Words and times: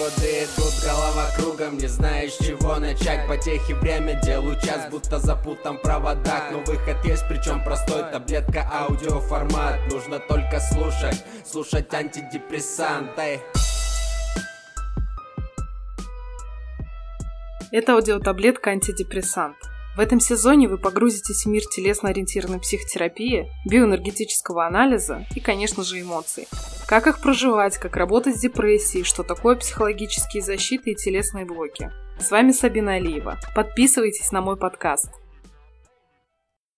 годы 0.00 0.44
идут, 0.44 0.72
голова 0.82 1.26
кругом 1.36 1.76
Не 1.76 1.86
знаешь, 1.86 2.32
чего 2.32 2.76
начать. 2.76 3.28
Потехи 3.28 3.72
время, 3.72 4.20
делаю 4.22 4.58
час 4.60 4.90
Будто 4.90 5.18
запутан 5.18 5.76
в 5.76 5.82
проводах. 5.82 6.50
Но 6.52 6.60
выход 6.60 7.04
есть, 7.04 7.24
причем 7.28 7.62
простой 7.62 8.10
Таблетка, 8.10 8.66
аудиоформат. 8.72 9.92
Нужно 9.92 10.18
только 10.18 10.58
слушать 10.60 11.22
Слушать 11.44 11.92
антидепрессанты 11.92 13.40
Это 17.72 17.94
аудиотаблетка 17.94 18.70
антидепрессант. 18.70 19.56
В 20.00 20.02
этом 20.02 20.18
сезоне 20.18 20.66
вы 20.66 20.78
погрузитесь 20.78 21.44
в 21.44 21.48
мир 21.50 21.62
телесно-ориентированной 21.66 22.58
психотерапии, 22.58 23.50
биоэнергетического 23.66 24.66
анализа 24.66 25.26
и, 25.36 25.40
конечно 25.40 25.84
же, 25.84 26.00
эмоций. 26.00 26.48
Как 26.88 27.06
их 27.06 27.20
проживать, 27.20 27.76
как 27.76 27.96
работать 27.96 28.38
с 28.38 28.40
депрессией, 28.40 29.04
что 29.04 29.24
такое 29.24 29.56
психологические 29.56 30.42
защиты 30.42 30.92
и 30.92 30.94
телесные 30.94 31.44
блоки. 31.44 31.92
С 32.18 32.30
вами 32.30 32.52
Сабина 32.52 32.94
Алиева. 32.94 33.38
Подписывайтесь 33.54 34.32
на 34.32 34.40
мой 34.40 34.56
подкаст. 34.56 35.10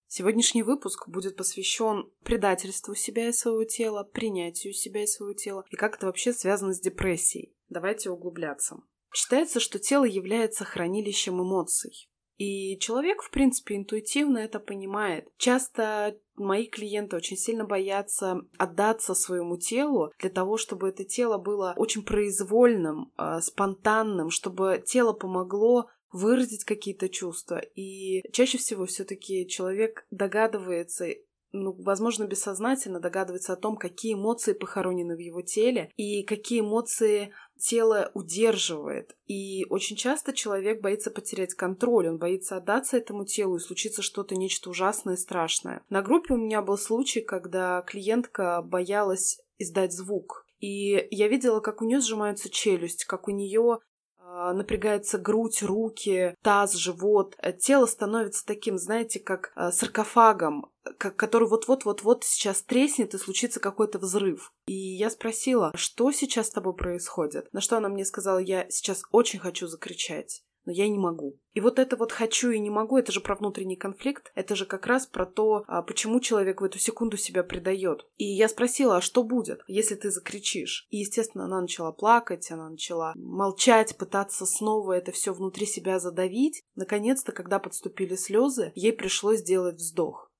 Сегодняшний 0.07 0.63
выпуск 0.63 1.07
будет 1.07 1.37
посвящен 1.37 2.11
предательству 2.25 2.93
себя 2.93 3.29
и 3.29 3.31
своего 3.31 3.63
тела, 3.63 4.03
принятию 4.03 4.73
себя 4.73 5.03
и 5.03 5.07
своего 5.07 5.33
тела 5.33 5.63
и 5.69 5.77
как 5.77 5.95
это 5.95 6.07
вообще 6.07 6.33
связано 6.33 6.73
с 6.73 6.81
депрессией. 6.81 7.55
Давайте 7.69 8.09
углубляться. 8.09 8.81
Считается, 9.13 9.61
что 9.61 9.79
тело 9.79 10.03
является 10.03 10.65
хранилищем 10.65 11.41
эмоций. 11.41 12.09
И 12.37 12.77
человек, 12.79 13.21
в 13.21 13.29
принципе, 13.29 13.75
интуитивно 13.75 14.39
это 14.39 14.59
понимает. 14.59 15.27
Часто 15.37 16.17
мои 16.35 16.65
клиенты 16.65 17.15
очень 17.15 17.37
сильно 17.37 17.65
боятся 17.65 18.41
отдаться 18.57 19.13
своему 19.13 19.57
телу 19.57 20.11
для 20.19 20.29
того, 20.29 20.57
чтобы 20.57 20.89
это 20.89 21.03
тело 21.03 21.37
было 21.37 21.73
очень 21.77 22.03
произвольным, 22.03 23.11
э, 23.17 23.39
спонтанным, 23.41 24.29
чтобы 24.29 24.83
тело 24.85 25.13
помогло 25.13 25.89
выразить 26.11 26.63
какие-то 26.63 27.09
чувства. 27.09 27.59
И 27.75 28.23
чаще 28.31 28.57
всего 28.57 28.85
все-таки 28.85 29.47
человек 29.47 30.05
догадывается 30.11 31.07
ну, 31.55 31.75
возможно, 31.83 32.25
бессознательно 32.25 32.99
догадывается 32.99 33.53
о 33.53 33.57
том, 33.57 33.77
какие 33.77 34.15
эмоции 34.15 34.53
похоронены 34.53 35.15
в 35.15 35.19
его 35.19 35.43
теле 35.43 35.91
и 35.97 36.23
какие 36.23 36.61
эмоции 36.61 37.31
тело 37.63 38.11
удерживает. 38.13 39.15
И 39.25 39.65
очень 39.69 39.95
часто 39.95 40.33
человек 40.33 40.81
боится 40.81 41.09
потерять 41.09 41.53
контроль, 41.53 42.09
он 42.09 42.17
боится 42.17 42.57
отдаться 42.57 42.97
этому 42.97 43.25
телу 43.25 43.55
и 43.55 43.61
случится 43.61 44.01
что-то 44.01 44.35
нечто 44.35 44.69
ужасное 44.69 45.15
и 45.15 45.17
страшное. 45.17 45.81
На 45.89 46.01
группе 46.01 46.33
у 46.33 46.37
меня 46.37 46.61
был 46.61 46.77
случай, 46.77 47.21
когда 47.21 47.81
клиентка 47.83 48.61
боялась 48.61 49.39
издать 49.57 49.93
звук. 49.93 50.45
И 50.59 51.07
я 51.09 51.27
видела, 51.29 51.61
как 51.61 51.81
у 51.81 51.85
нее 51.85 51.99
сжимается 51.99 52.49
челюсть, 52.49 53.05
как 53.05 53.27
у 53.27 53.31
нее 53.31 53.79
а, 54.17 54.53
напрягается 54.53 55.17
грудь, 55.17 55.63
руки, 55.63 56.35
таз, 56.41 56.73
живот. 56.73 57.37
Тело 57.59 57.85
становится 57.85 58.45
таким, 58.45 58.77
знаете, 58.77 59.19
как 59.19 59.53
а, 59.55 59.71
саркофагом, 59.71 60.69
который 60.97 61.47
вот-вот-вот-вот 61.47 62.23
сейчас 62.23 62.61
треснет 62.61 63.13
и 63.13 63.17
случится 63.17 63.59
какой-то 63.59 63.99
взрыв. 63.99 64.53
И 64.65 64.73
я 64.73 65.09
спросила, 65.09 65.71
что 65.75 66.11
сейчас 66.11 66.47
с 66.47 66.51
тобой 66.51 66.75
происходит? 66.75 67.51
На 67.53 67.61
что 67.61 67.77
она 67.77 67.89
мне 67.89 68.05
сказала, 68.05 68.39
я 68.39 68.69
сейчас 68.69 69.03
очень 69.11 69.39
хочу 69.39 69.67
закричать 69.67 70.43
но 70.65 70.71
я 70.71 70.87
не 70.87 70.97
могу. 70.97 71.39
И 71.53 71.59
вот 71.59 71.79
это 71.79 71.95
вот 71.95 72.11
хочу 72.11 72.51
и 72.51 72.59
не 72.59 72.69
могу, 72.69 72.97
это 72.97 73.11
же 73.11 73.21
про 73.21 73.35
внутренний 73.35 73.75
конфликт, 73.75 74.31
это 74.35 74.55
же 74.55 74.65
как 74.65 74.87
раз 74.87 75.05
про 75.05 75.25
то, 75.25 75.63
а 75.67 75.81
почему 75.81 76.19
человек 76.19 76.61
в 76.61 76.63
эту 76.63 76.79
секунду 76.79 77.17
себя 77.17 77.43
предает. 77.43 78.05
И 78.17 78.25
я 78.25 78.47
спросила, 78.47 78.97
а 78.97 79.01
что 79.01 79.23
будет, 79.23 79.61
если 79.67 79.95
ты 79.95 80.09
закричишь? 80.09 80.87
И, 80.89 80.97
естественно, 80.97 81.45
она 81.45 81.61
начала 81.61 81.91
плакать, 81.91 82.49
она 82.51 82.69
начала 82.69 83.13
молчать, 83.15 83.97
пытаться 83.97 84.45
снова 84.45 84.93
это 84.93 85.11
все 85.11 85.33
внутри 85.33 85.65
себя 85.65 85.99
задавить. 85.99 86.63
Наконец-то, 86.75 87.31
когда 87.31 87.59
подступили 87.59 88.15
слезы, 88.15 88.71
ей 88.75 88.93
пришлось 88.93 89.39
сделать 89.39 89.75
вздох 89.75 90.32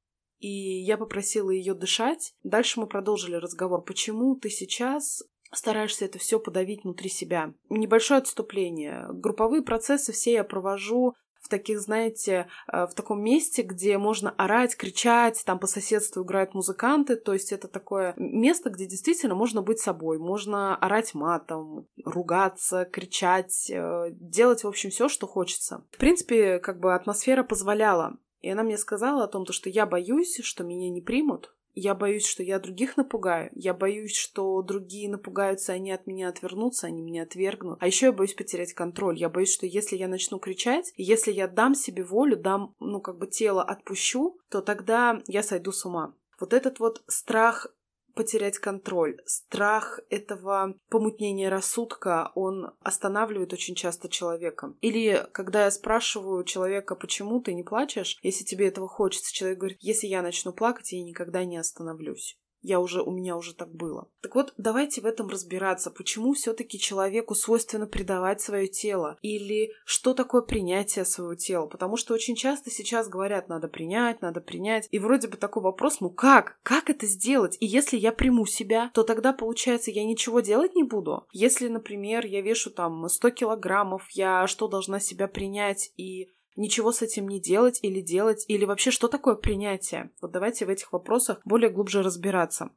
и 0.44 0.81
я 0.81 0.98
попросила 0.98 1.52
ее 1.52 1.74
дышать. 1.74 2.34
Дальше 2.44 2.81
мы 2.81 2.88
продолжили 2.88 3.36
разговор. 3.36 3.81
Почему 3.81 4.36
ты 4.36 4.50
сейчас 4.50 5.24
стараешься 5.54 6.06
это 6.06 6.20
все 6.20 6.40
подавить 6.40 6.84
внутри 6.84 7.09
себя. 7.09 7.54
Небольшое 7.70 8.18
отступление. 8.18 9.08
Групповые 9.12 9.62
процессы 9.62 10.12
все 10.12 10.34
я 10.34 10.44
провожу 10.44 11.14
в 11.40 11.50
таких, 11.50 11.80
знаете, 11.80 12.48
э, 12.72 12.88
в 12.88 12.94
таком 12.94 13.22
месте, 13.22 13.62
где 13.62 13.98
можно 13.98 14.31
орать, 14.31 14.78
кричать, 14.78 15.44
там 15.46 15.59
по 15.59 15.68
соседству 15.68 16.24
играют 16.24 16.54
музыканты, 16.54 17.18
то 17.18 17.34
есть 17.34 17.52
это 17.52 17.68
такое 17.68 18.14
место, 18.18 18.70
где 18.70 18.86
действительно 18.86 19.36
можно 19.36 19.62
быть 19.62 19.80
собой, 19.80 20.20
можно 20.20 20.75
орать 20.78 21.14
матом, 21.14 21.86
ругаться, 22.06 22.86
кричать, 22.86 23.70
э, 23.70 24.12
делать, 24.12 24.64
в 24.64 24.68
общем, 24.68 24.90
все, 24.90 25.10
что 25.10 25.28
хочется. 25.28 25.84
В 25.92 25.98
принципе, 25.98 26.60
как 26.60 26.80
бы 26.80 26.96
атмосфера 26.96 27.44
позволяла. 27.44 28.18
И 28.44 28.50
она 28.50 28.62
мне 28.62 28.78
сказала 28.78 29.24
о 29.24 29.28
том, 29.28 29.46
что 29.48 29.70
я 29.70 29.88
боюсь, 29.88 30.40
что 30.44 30.64
меня 30.64 30.90
не 30.90 31.02
примут, 31.02 31.56
я 31.76 31.96
боюсь, 31.96 32.28
что 32.28 32.44
я 32.44 32.59
других 32.59 32.98
напугаю. 32.98 33.50
Я 33.56 33.74
боюсь, 33.74 34.16
что 34.16 34.62
другие 34.62 35.09
напугаются, 35.09 35.74
они 35.74 35.92
от 35.92 36.06
меня 36.06 36.30
отвернутся, 36.30 36.88
они 36.88 37.02
меня 37.02 37.24
отвергнут. 37.24 37.80
А 37.81 37.88
еще 37.88 38.08
я 38.08 38.12
боюсь 38.12 38.36
потерять 38.36 38.74
контроль. 38.74 39.18
Я 39.18 39.30
боюсь, 39.30 39.52
что 39.52 39.66
если 39.66 39.96
я 39.96 40.08
начну 40.08 40.38
кричать, 40.38 40.94
если 40.98 41.31
я 41.31 41.48
дам 41.48 41.74
себе 41.74 42.04
волю, 42.04 42.38
дам, 42.38 42.76
ну, 42.80 43.02
как 43.02 43.18
бы 43.18 43.26
тело 43.26 43.64
отпущу, 43.64 44.38
то 44.52 44.62
тогда 44.62 45.22
я 45.25 45.42
сойду 45.42 45.72
с 45.72 45.84
ума. 45.86 46.14
Вот 46.40 46.54
этот 46.54 46.80
вот 46.80 47.04
страх 47.08 47.68
потерять 48.13 48.59
контроль. 48.59 49.19
Страх 49.25 50.00
этого 50.09 50.75
помутнения 50.90 51.50
рассудка, 51.50 52.31
он 52.35 52.72
останавливает 52.81 53.53
очень 53.53 53.75
часто 53.75 54.09
человека. 54.09 54.74
Или 54.81 55.28
когда 55.31 55.66
я 55.66 55.72
спрашиваю 55.72 56.44
человека, 56.44 56.96
почему 56.96 57.41
ты 57.41 57.53
не 57.53 57.63
плачешь, 57.63 58.18
если 58.22 58.44
тебе 58.44 58.68
этого 58.68 58.88
хочется, 58.88 59.34
человек 59.34 59.59
говорит, 59.59 59.78
если 59.81 60.07
я 60.07 60.22
начну 60.22 60.53
плакать, 60.53 60.91
я 60.91 61.03
никогда 61.03 61.44
не 61.44 61.57
остановлюсь. 61.57 62.38
Я 62.63 62.79
уже, 62.79 63.01
у 63.01 63.12
меня 63.12 63.35
уже 63.35 63.53
так 63.53 63.69
было. 63.74 64.07
Так 64.22 64.35
вот, 64.35 64.53
давайте 64.57 65.01
в 65.01 65.06
этом 65.06 65.28
разбираться, 65.28 65.91
почему 65.91 66.34
все-таки 66.34 66.79
человеку 66.79 67.35
свойственно 67.35 67.85
предавать 67.85 68.41
свое 68.41 68.68
тело, 68.68 69.18
или 69.22 69.74
что 69.85 70.13
такое 70.13 70.41
принятие 70.41 71.03
своего 71.03 71.35
тела, 71.35 71.68
потому 71.68 71.97
что 71.97 72.13
очень 72.13 72.35
часто 72.35 72.72
сейчас 72.72 73.09
говорят, 73.09 73.50
надо 73.50 73.68
принять, 73.68 74.22
надо 74.22 74.40
принять, 74.40 74.88
и 74.91 75.00
вроде 75.00 75.28
бы 75.28 75.35
такой 75.35 75.62
вопрос, 75.62 76.00
ну 76.00 76.09
как? 76.09 76.57
Как 76.63 76.90
это 76.90 77.06
сделать? 77.06 77.57
И 77.59 77.66
если 77.66 77.97
я 77.97 78.13
приму 78.13 78.46
себя, 78.46 78.91
то 78.94 79.03
тогда, 79.03 79.34
получается, 79.34 79.91
я 79.91 80.06
ничего 80.06 80.40
делать 80.40 80.74
не 80.74 80.84
буду? 80.84 81.28
Если, 81.34 81.68
например, 81.68 82.25
я 82.25 82.41
вешу 82.41 82.72
там 82.72 83.09
100 83.09 83.30
килограммов, 83.31 84.09
я 84.12 84.47
что, 84.47 84.69
должна 84.69 85.01
себя 85.01 85.28
принять 85.28 85.91
и 85.97 86.30
ничего 86.56 86.91
с 86.91 87.02
этим 87.02 87.28
не 87.28 87.40
делать 87.40 87.80
или 87.81 88.02
делать, 88.02 88.46
или 88.47 88.66
вообще 88.66 88.91
что 88.91 89.08
такое 89.08 89.36
принятие? 89.36 90.12
Вот 90.22 90.31
давайте 90.31 90.66
в 90.66 90.69
этих 90.69 90.91
вопросах 90.94 91.41
более 91.46 91.69
глубже 91.69 92.02
разбираться. 92.03 92.69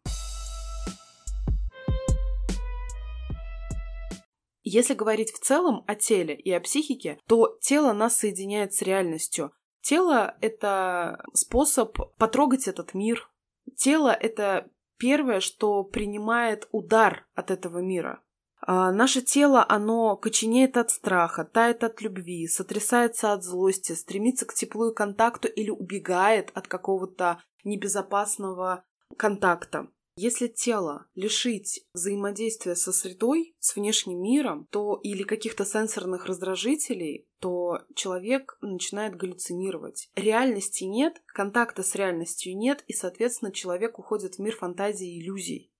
Если 4.69 4.95
говорить 4.95 5.33
в 5.33 5.39
целом 5.39 5.85
о 5.87 5.95
теле 5.95 6.35
и 6.35 6.51
о 6.51 6.61
психике, 6.61 7.21
то 7.29 7.57
тело 7.61 7.93
нас 7.93 8.19
соединяет 8.19 8.75
с 8.75 8.83
реальностью. 8.83 9.53
Тело— 9.81 10.37
это 10.41 11.25
способ 11.35 11.97
потрогать 12.19 12.67
этот 12.67 12.93
мир. 12.93 13.31
Тело— 13.77 14.13
это 14.21 14.69
первое, 14.99 15.39
что 15.39 15.85
принимает 15.85 16.69
удар 16.73 17.29
от 17.35 17.53
этого 17.53 17.79
мира. 17.79 18.21
А, 18.61 18.91
наше 18.93 19.23
тело, 19.23 19.65
оно 19.69 20.17
коченеет 20.17 20.77
от 20.77 20.91
страха, 20.91 21.45
тает 21.45 21.85
от 21.85 22.01
любви, 22.01 22.47
сотрясается 22.47 23.33
от 23.33 23.45
злости, 23.45 23.93
стремится 23.93 24.47
к 24.47 24.55
теплу 24.55 24.91
и 24.91 24.95
контакту 24.95 25.49
или 25.49 25.71
убегает 25.71 26.51
от 26.55 26.67
какого-то 26.69 27.43
небезопасного 27.65 28.85
контакта. 29.17 29.89
Если 30.19 30.49
тело 30.49 31.07
лишить 31.15 31.85
взаимодействия 31.93 32.75
со 32.75 32.91
средой, 32.91 33.55
с 33.59 33.77
внешним 33.77 34.23
миром, 34.23 34.67
то 34.71 34.99
или 35.03 35.23
каких-то 35.23 35.67
сенсорных 35.67 36.25
раздражителей, 36.25 37.29
то 37.39 37.81
человек 37.95 38.57
начинает 38.63 39.15
галлюцинировать. 39.15 40.09
Реальности 40.17 40.85
нет, 40.85 41.21
контакта 41.27 41.83
с 41.83 41.95
реальностью 41.95 42.57
нет, 42.57 42.83
и, 42.87 42.95
соответственно, 42.95 43.53
человек 43.53 43.99
уходит 43.99 44.37
в 44.37 44.39
мир 44.39 44.57
фантазии 44.57 45.07
и 45.07 45.21
иллюзий. 45.21 45.71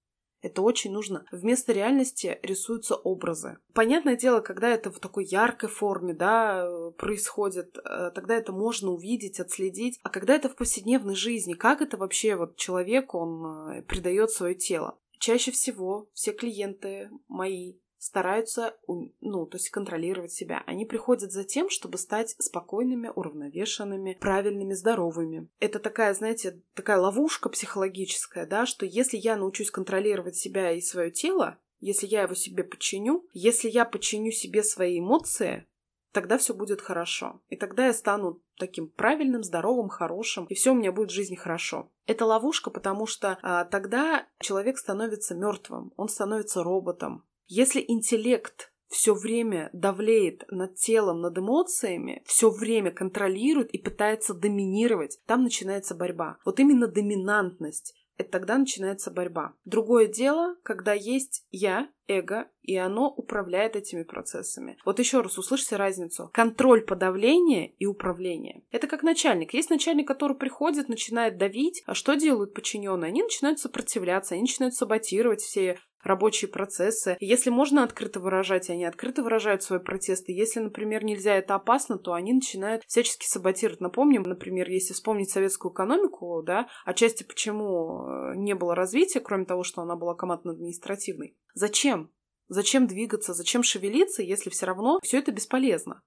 Это 0.47 0.63
очень 0.63 0.93
нужно. 0.93 1.25
Вместо 1.33 1.73
реальности 1.73 2.39
рисуются 2.43 2.95
образы. 2.95 3.59
Понятное 3.75 4.17
дело, 4.17 4.41
когда 4.41 4.69
это 4.69 4.93
в 4.93 5.01
такой 5.01 5.25
яркой 5.25 5.69
форме, 5.69 6.15
да, 6.15 6.69
происходит, 6.99 7.77
э, 7.79 8.13
тогда 8.15 8.37
это 8.37 8.53
можно 8.53 8.91
увидеть, 8.93 9.41
отследить. 9.41 9.99
А 10.05 10.09
когда 10.09 10.37
это 10.37 10.49
в 10.49 10.55
повседневной 10.55 11.17
жизни, 11.17 11.55
как 11.55 11.83
это 11.83 11.97
вообще 11.97 12.37
вот 12.37 12.57
человек, 12.57 13.15
он 13.15 13.71
э, 13.71 13.83
придает 13.83 14.31
свое 14.31 14.55
тело? 14.55 14.97
Чаще 15.19 15.51
всего 15.51 16.09
все 16.13 16.33
клиенты 16.33 17.11
мои 17.27 17.75
стараются, 18.07 18.77
ну, 19.21 19.47
то 19.47 19.57
есть 19.57 19.71
контролировать 19.71 20.33
себя. 20.33 20.63
Они 20.67 20.85
приходят 20.85 21.33
за 21.33 21.45
тем, 21.45 21.69
чтобы 21.69 21.99
стать 21.99 22.37
спокойными, 22.39 23.11
уравновешенными, 23.15 24.17
правильными, 24.21 24.75
здоровыми. 24.75 25.49
Это 25.61 25.79
такая, 25.79 26.15
знаете, 26.15 26.63
такая 26.75 26.99
ловушка 26.99 27.49
психологическая, 27.49 28.47
да, 28.47 28.65
что 28.65 28.87
если 28.87 29.17
я 29.17 29.37
научусь 29.37 29.71
контролировать 29.71 30.37
себя 30.37 30.73
и 30.73 30.81
свое 30.81 31.11
тело, 31.11 31.59
если 31.81 32.07
я 32.07 32.23
его 32.23 32.35
себе 32.35 32.65
подчиню, 32.65 33.27
если 33.33 33.69
я 33.69 33.85
подчиню 33.85 34.31
себе 34.31 34.63
свои 34.63 35.01
эмоции, 35.01 35.67
тогда 36.13 36.39
все 36.39 36.55
будет 36.55 36.81
хорошо. 36.81 37.43
И 37.49 37.57
тогда 37.57 37.87
я 37.87 37.93
стану 37.93 38.41
таким 38.57 38.89
правильным, 38.89 39.43
здоровым, 39.43 39.91
хорошим, 39.91 40.47
и 40.47 40.55
все 40.55 40.71
у 40.71 40.75
меня 40.75 40.91
будет 40.91 41.11
в 41.11 41.15
жизни 41.15 41.35
хорошо. 41.35 41.91
Это 42.07 42.25
ловушка, 42.25 42.71
потому 42.71 43.07
что 43.07 43.39
а, 43.43 43.67
тогда 43.67 44.27
человек 44.41 44.79
становится 44.79 45.35
мертвым, 45.35 45.93
он 45.97 46.09
становится 46.09 46.63
роботом. 46.63 47.27
Если 47.49 47.85
интеллект 47.87 48.73
все 48.89 49.15
время 49.15 49.71
давлеет 49.73 50.45
над 50.51 50.77
телом, 50.77 51.21
над 51.21 51.39
эмоциями, 51.39 52.23
все 52.25 52.51
время 52.51 52.91
контролирует 52.91 53.71
и 53.71 53.79
пытается 53.79 54.35
доминировать, 54.35 55.19
там 55.27 55.43
начинается 55.43 55.95
борьба. 55.95 56.39
Вот 56.45 56.61
именно 56.61 56.87
доминантность 56.87 57.95
это 58.17 58.31
тогда 58.31 58.57
начинается 58.57 59.11
борьба. 59.11 59.55
Другое 59.65 60.07
дело, 60.07 60.57
когда 60.63 60.93
есть 60.95 61.45
я, 61.51 61.91
эго, 62.09 62.49
и 62.63 62.77
оно 62.77 63.09
управляет 63.11 63.77
этими 63.77 64.05
процессами. 64.05 64.79
Вот 64.85 64.99
еще 64.99 65.21
раз 65.21 65.39
услышьте 65.39 65.77
разницу. 65.77 66.31
Контроль 66.33 66.83
подавления 66.83 67.69
и 67.69 67.87
управление. 67.87 68.63
Это 68.71 68.87
как 68.87 69.03
начальник. 69.03 69.55
Есть 69.55 69.71
начальник, 69.71 70.09
который 70.09 70.37
приходит, 70.37 70.89
начинает 70.89 71.37
давить, 71.37 71.83
а 71.87 71.95
что 71.95 72.15
делают 72.15 72.55
подчиненные? 72.55 73.09
Они 73.09 73.23
начинают 73.23 73.59
сопротивляться, 73.59 74.35
они 74.35 74.43
начинают 74.43 74.75
саботировать 74.75 75.41
все 75.41 75.79
рабочие 76.03 76.51
процессы. 76.51 77.17
Если 77.21 77.51
можно 77.51 77.83
открыто 77.83 78.21
выражать, 78.21 78.71
они 78.71 78.85
открыто 78.85 79.23
выражают 79.23 79.63
свои 79.63 79.81
протесты. 79.81 80.33
Если, 80.33 80.61
например, 80.61 81.05
нельзя, 81.05 81.35
это 81.35 81.55
опасно, 81.55 81.99
то 81.99 82.13
они 82.13 82.33
начинают 82.33 82.83
всячески 82.87 83.27
саботировать. 83.27 83.81
Напомним, 83.81 84.23
например, 84.23 84.69
если 84.69 84.95
вспомнить 84.95 85.31
советскую 85.31 85.73
экономику, 85.73 86.43
да, 86.45 86.69
отчасти 86.85 87.23
почему 87.23 88.07
э, 88.07 88.37
не 88.37 88.55
было 88.55 88.75
развития, 88.75 89.21
кроме 89.21 89.45
того, 89.45 89.63
что 89.63 89.83
она 89.83 89.97
была 89.97 90.15
командно-административной. 90.15 91.37
Зачем? 91.55 92.11
Зачем 92.49 92.87
двигаться, 92.87 93.35
зачем 93.35 93.63
шевелиться, 93.63 94.23
если 94.23 94.51
все 94.51 94.67
равно 94.67 95.01
все 95.03 95.19
это 95.19 95.33
бесполезно? 95.33 96.03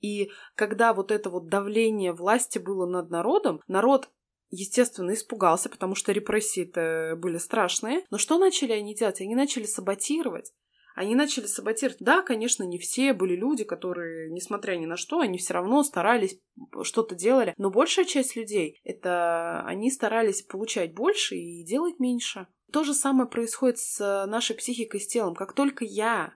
И 0.00 0.30
когда 0.54 0.92
вот 0.92 1.10
это 1.10 1.30
вот 1.30 1.48
давление 1.48 2.12
власти 2.12 2.58
было 2.58 2.86
над 2.86 3.10
народом, 3.10 3.60
народ 3.68 4.10
естественно, 4.54 5.12
испугался, 5.12 5.68
потому 5.68 5.94
что 5.94 6.12
репрессии-то 6.12 7.16
были 7.18 7.38
страшные. 7.38 8.04
Но 8.10 8.18
что 8.18 8.38
начали 8.38 8.72
они 8.72 8.94
делать? 8.94 9.20
Они 9.20 9.34
начали 9.34 9.64
саботировать. 9.64 10.52
Они 10.94 11.16
начали 11.16 11.46
саботировать. 11.46 11.98
Да, 12.00 12.22
конечно, 12.22 12.62
не 12.62 12.78
все 12.78 13.12
были 13.12 13.34
люди, 13.34 13.64
которые, 13.64 14.30
несмотря 14.30 14.76
ни 14.76 14.86
на 14.86 14.96
что, 14.96 15.20
они 15.20 15.38
все 15.38 15.54
равно 15.54 15.82
старались, 15.82 16.38
что-то 16.82 17.16
делали. 17.16 17.54
Но 17.58 17.70
большая 17.70 18.04
часть 18.04 18.36
людей, 18.36 18.80
это 18.84 19.62
они 19.66 19.90
старались 19.90 20.42
получать 20.42 20.94
больше 20.94 21.34
и 21.34 21.64
делать 21.64 21.98
меньше. 21.98 22.46
То 22.72 22.84
же 22.84 22.94
самое 22.94 23.28
происходит 23.28 23.78
с 23.78 24.26
нашей 24.26 24.56
психикой, 24.56 25.00
с 25.00 25.08
телом. 25.08 25.34
Как 25.34 25.52
только 25.52 25.84
я 25.84 26.34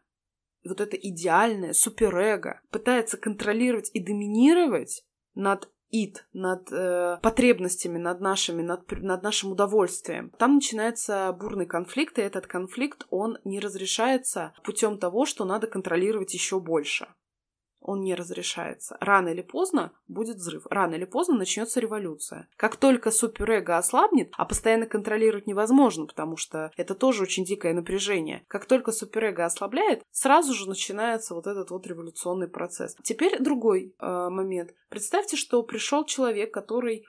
вот 0.65 0.81
это 0.81 0.97
идеальное 0.97 1.73
суперэго 1.73 2.61
пытается 2.71 3.17
контролировать 3.17 3.91
и 3.95 4.01
доминировать 4.01 5.05
над 5.35 5.71
ид, 5.91 6.27
над 6.33 6.71
э, 6.73 7.19
потребностями, 7.23 7.99
над 7.99 8.21
нашими, 8.21 8.63
над, 8.63 8.91
над 8.91 9.23
нашим 9.23 9.53
удовольствием. 9.53 10.31
Там 10.39 10.57
начинается 10.57 11.33
бурный 11.33 11.67
конфликт, 11.67 12.19
и 12.19 12.23
этот 12.23 12.47
конфликт, 12.47 13.07
он 13.11 13.39
не 13.45 13.61
разрешается 13.61 14.53
путем 14.65 14.99
того, 14.99 15.27
что 15.27 15.45
надо 15.45 15.67
контролировать 15.67 16.35
еще 16.35 16.61
больше 16.61 17.09
он 17.81 18.03
не 18.03 18.15
разрешается. 18.15 18.97
Рано 19.01 19.29
или 19.29 19.43
поздно 19.43 19.93
будет 20.09 20.37
взрыв. 20.37 20.67
Рано 20.71 20.95
или 20.95 21.05
поздно 21.05 21.37
начнется 21.37 21.81
революция. 21.81 22.49
Как 22.57 22.77
только 22.77 23.11
суперэго 23.11 23.77
ослабнет, 23.77 24.33
а 24.37 24.45
постоянно 24.45 24.87
контролировать 24.87 25.47
невозможно, 25.47 26.07
потому 26.07 26.37
что 26.37 26.71
это 26.77 26.95
тоже 26.95 27.23
очень 27.23 27.45
дикое 27.45 27.73
напряжение. 27.75 28.45
Как 28.49 28.67
только 28.67 28.93
суперэго 28.93 29.45
ослабляет, 29.45 30.03
сразу 30.11 30.55
же 30.55 30.69
начинается 30.69 31.35
вот 31.35 31.47
этот 31.47 31.71
вот 31.71 31.87
революционный 31.87 32.49
процесс. 32.49 32.97
Теперь 33.03 33.39
другой 33.41 33.95
э, 33.99 34.29
момент. 34.29 34.75
Представьте, 34.89 35.37
что 35.37 35.63
пришел 35.63 36.05
человек, 36.05 36.53
который 36.53 37.07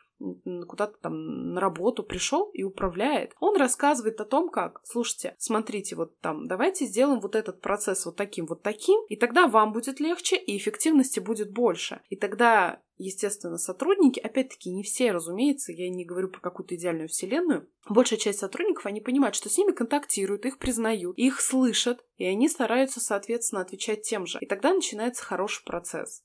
куда-то 0.68 0.98
там 1.02 1.54
на 1.54 1.62
работу 1.62 2.04
пришел 2.04 2.50
и 2.54 2.64
управляет. 2.64 3.34
Он 3.40 3.56
рассказывает 3.58 4.20
о 4.22 4.26
том, 4.26 4.50
как, 4.50 4.82
слушайте, 4.84 5.36
смотрите, 5.38 5.96
вот 5.96 6.20
там, 6.20 6.48
давайте 6.48 6.86
сделаем 6.86 7.20
вот 7.20 7.36
этот 7.36 7.62
процесс 7.62 8.06
вот 8.06 8.16
таким, 8.16 8.46
вот 8.46 8.62
таким, 8.62 9.02
и 9.08 9.16
тогда 9.16 9.48
вам 9.48 9.72
будет 9.72 10.00
легче, 10.00 10.38
и 10.38 10.58
эффективности 10.58 11.20
будет 11.20 11.52
больше. 11.52 12.02
И 12.10 12.16
тогда 12.16 12.82
естественно, 13.00 13.58
сотрудники, 13.58 14.20
опять-таки, 14.20 14.70
не 14.70 14.84
все, 14.84 15.12
разумеется, 15.12 15.72
я 15.72 15.90
не 15.90 16.06
говорю 16.06 16.28
про 16.28 16.42
какую-то 16.42 16.76
идеальную 16.76 17.08
вселенную, 17.08 17.68
большая 17.88 18.20
часть 18.20 18.40
сотрудников, 18.40 18.86
они 18.86 19.02
понимают, 19.02 19.36
что 19.36 19.50
с 19.50 19.58
ними 19.58 19.72
контактируют, 19.72 20.46
их 20.46 20.60
признают, 20.60 21.18
их 21.18 21.40
слышат, 21.42 22.06
и 22.18 22.26
они 22.26 22.50
стараются, 22.50 23.00
соответственно, 23.00 23.62
отвечать 23.62 24.04
тем 24.04 24.26
же. 24.26 24.38
И 24.42 24.46
тогда 24.46 24.74
начинается 24.74 25.24
хороший 25.24 25.64
процесс. 25.64 26.24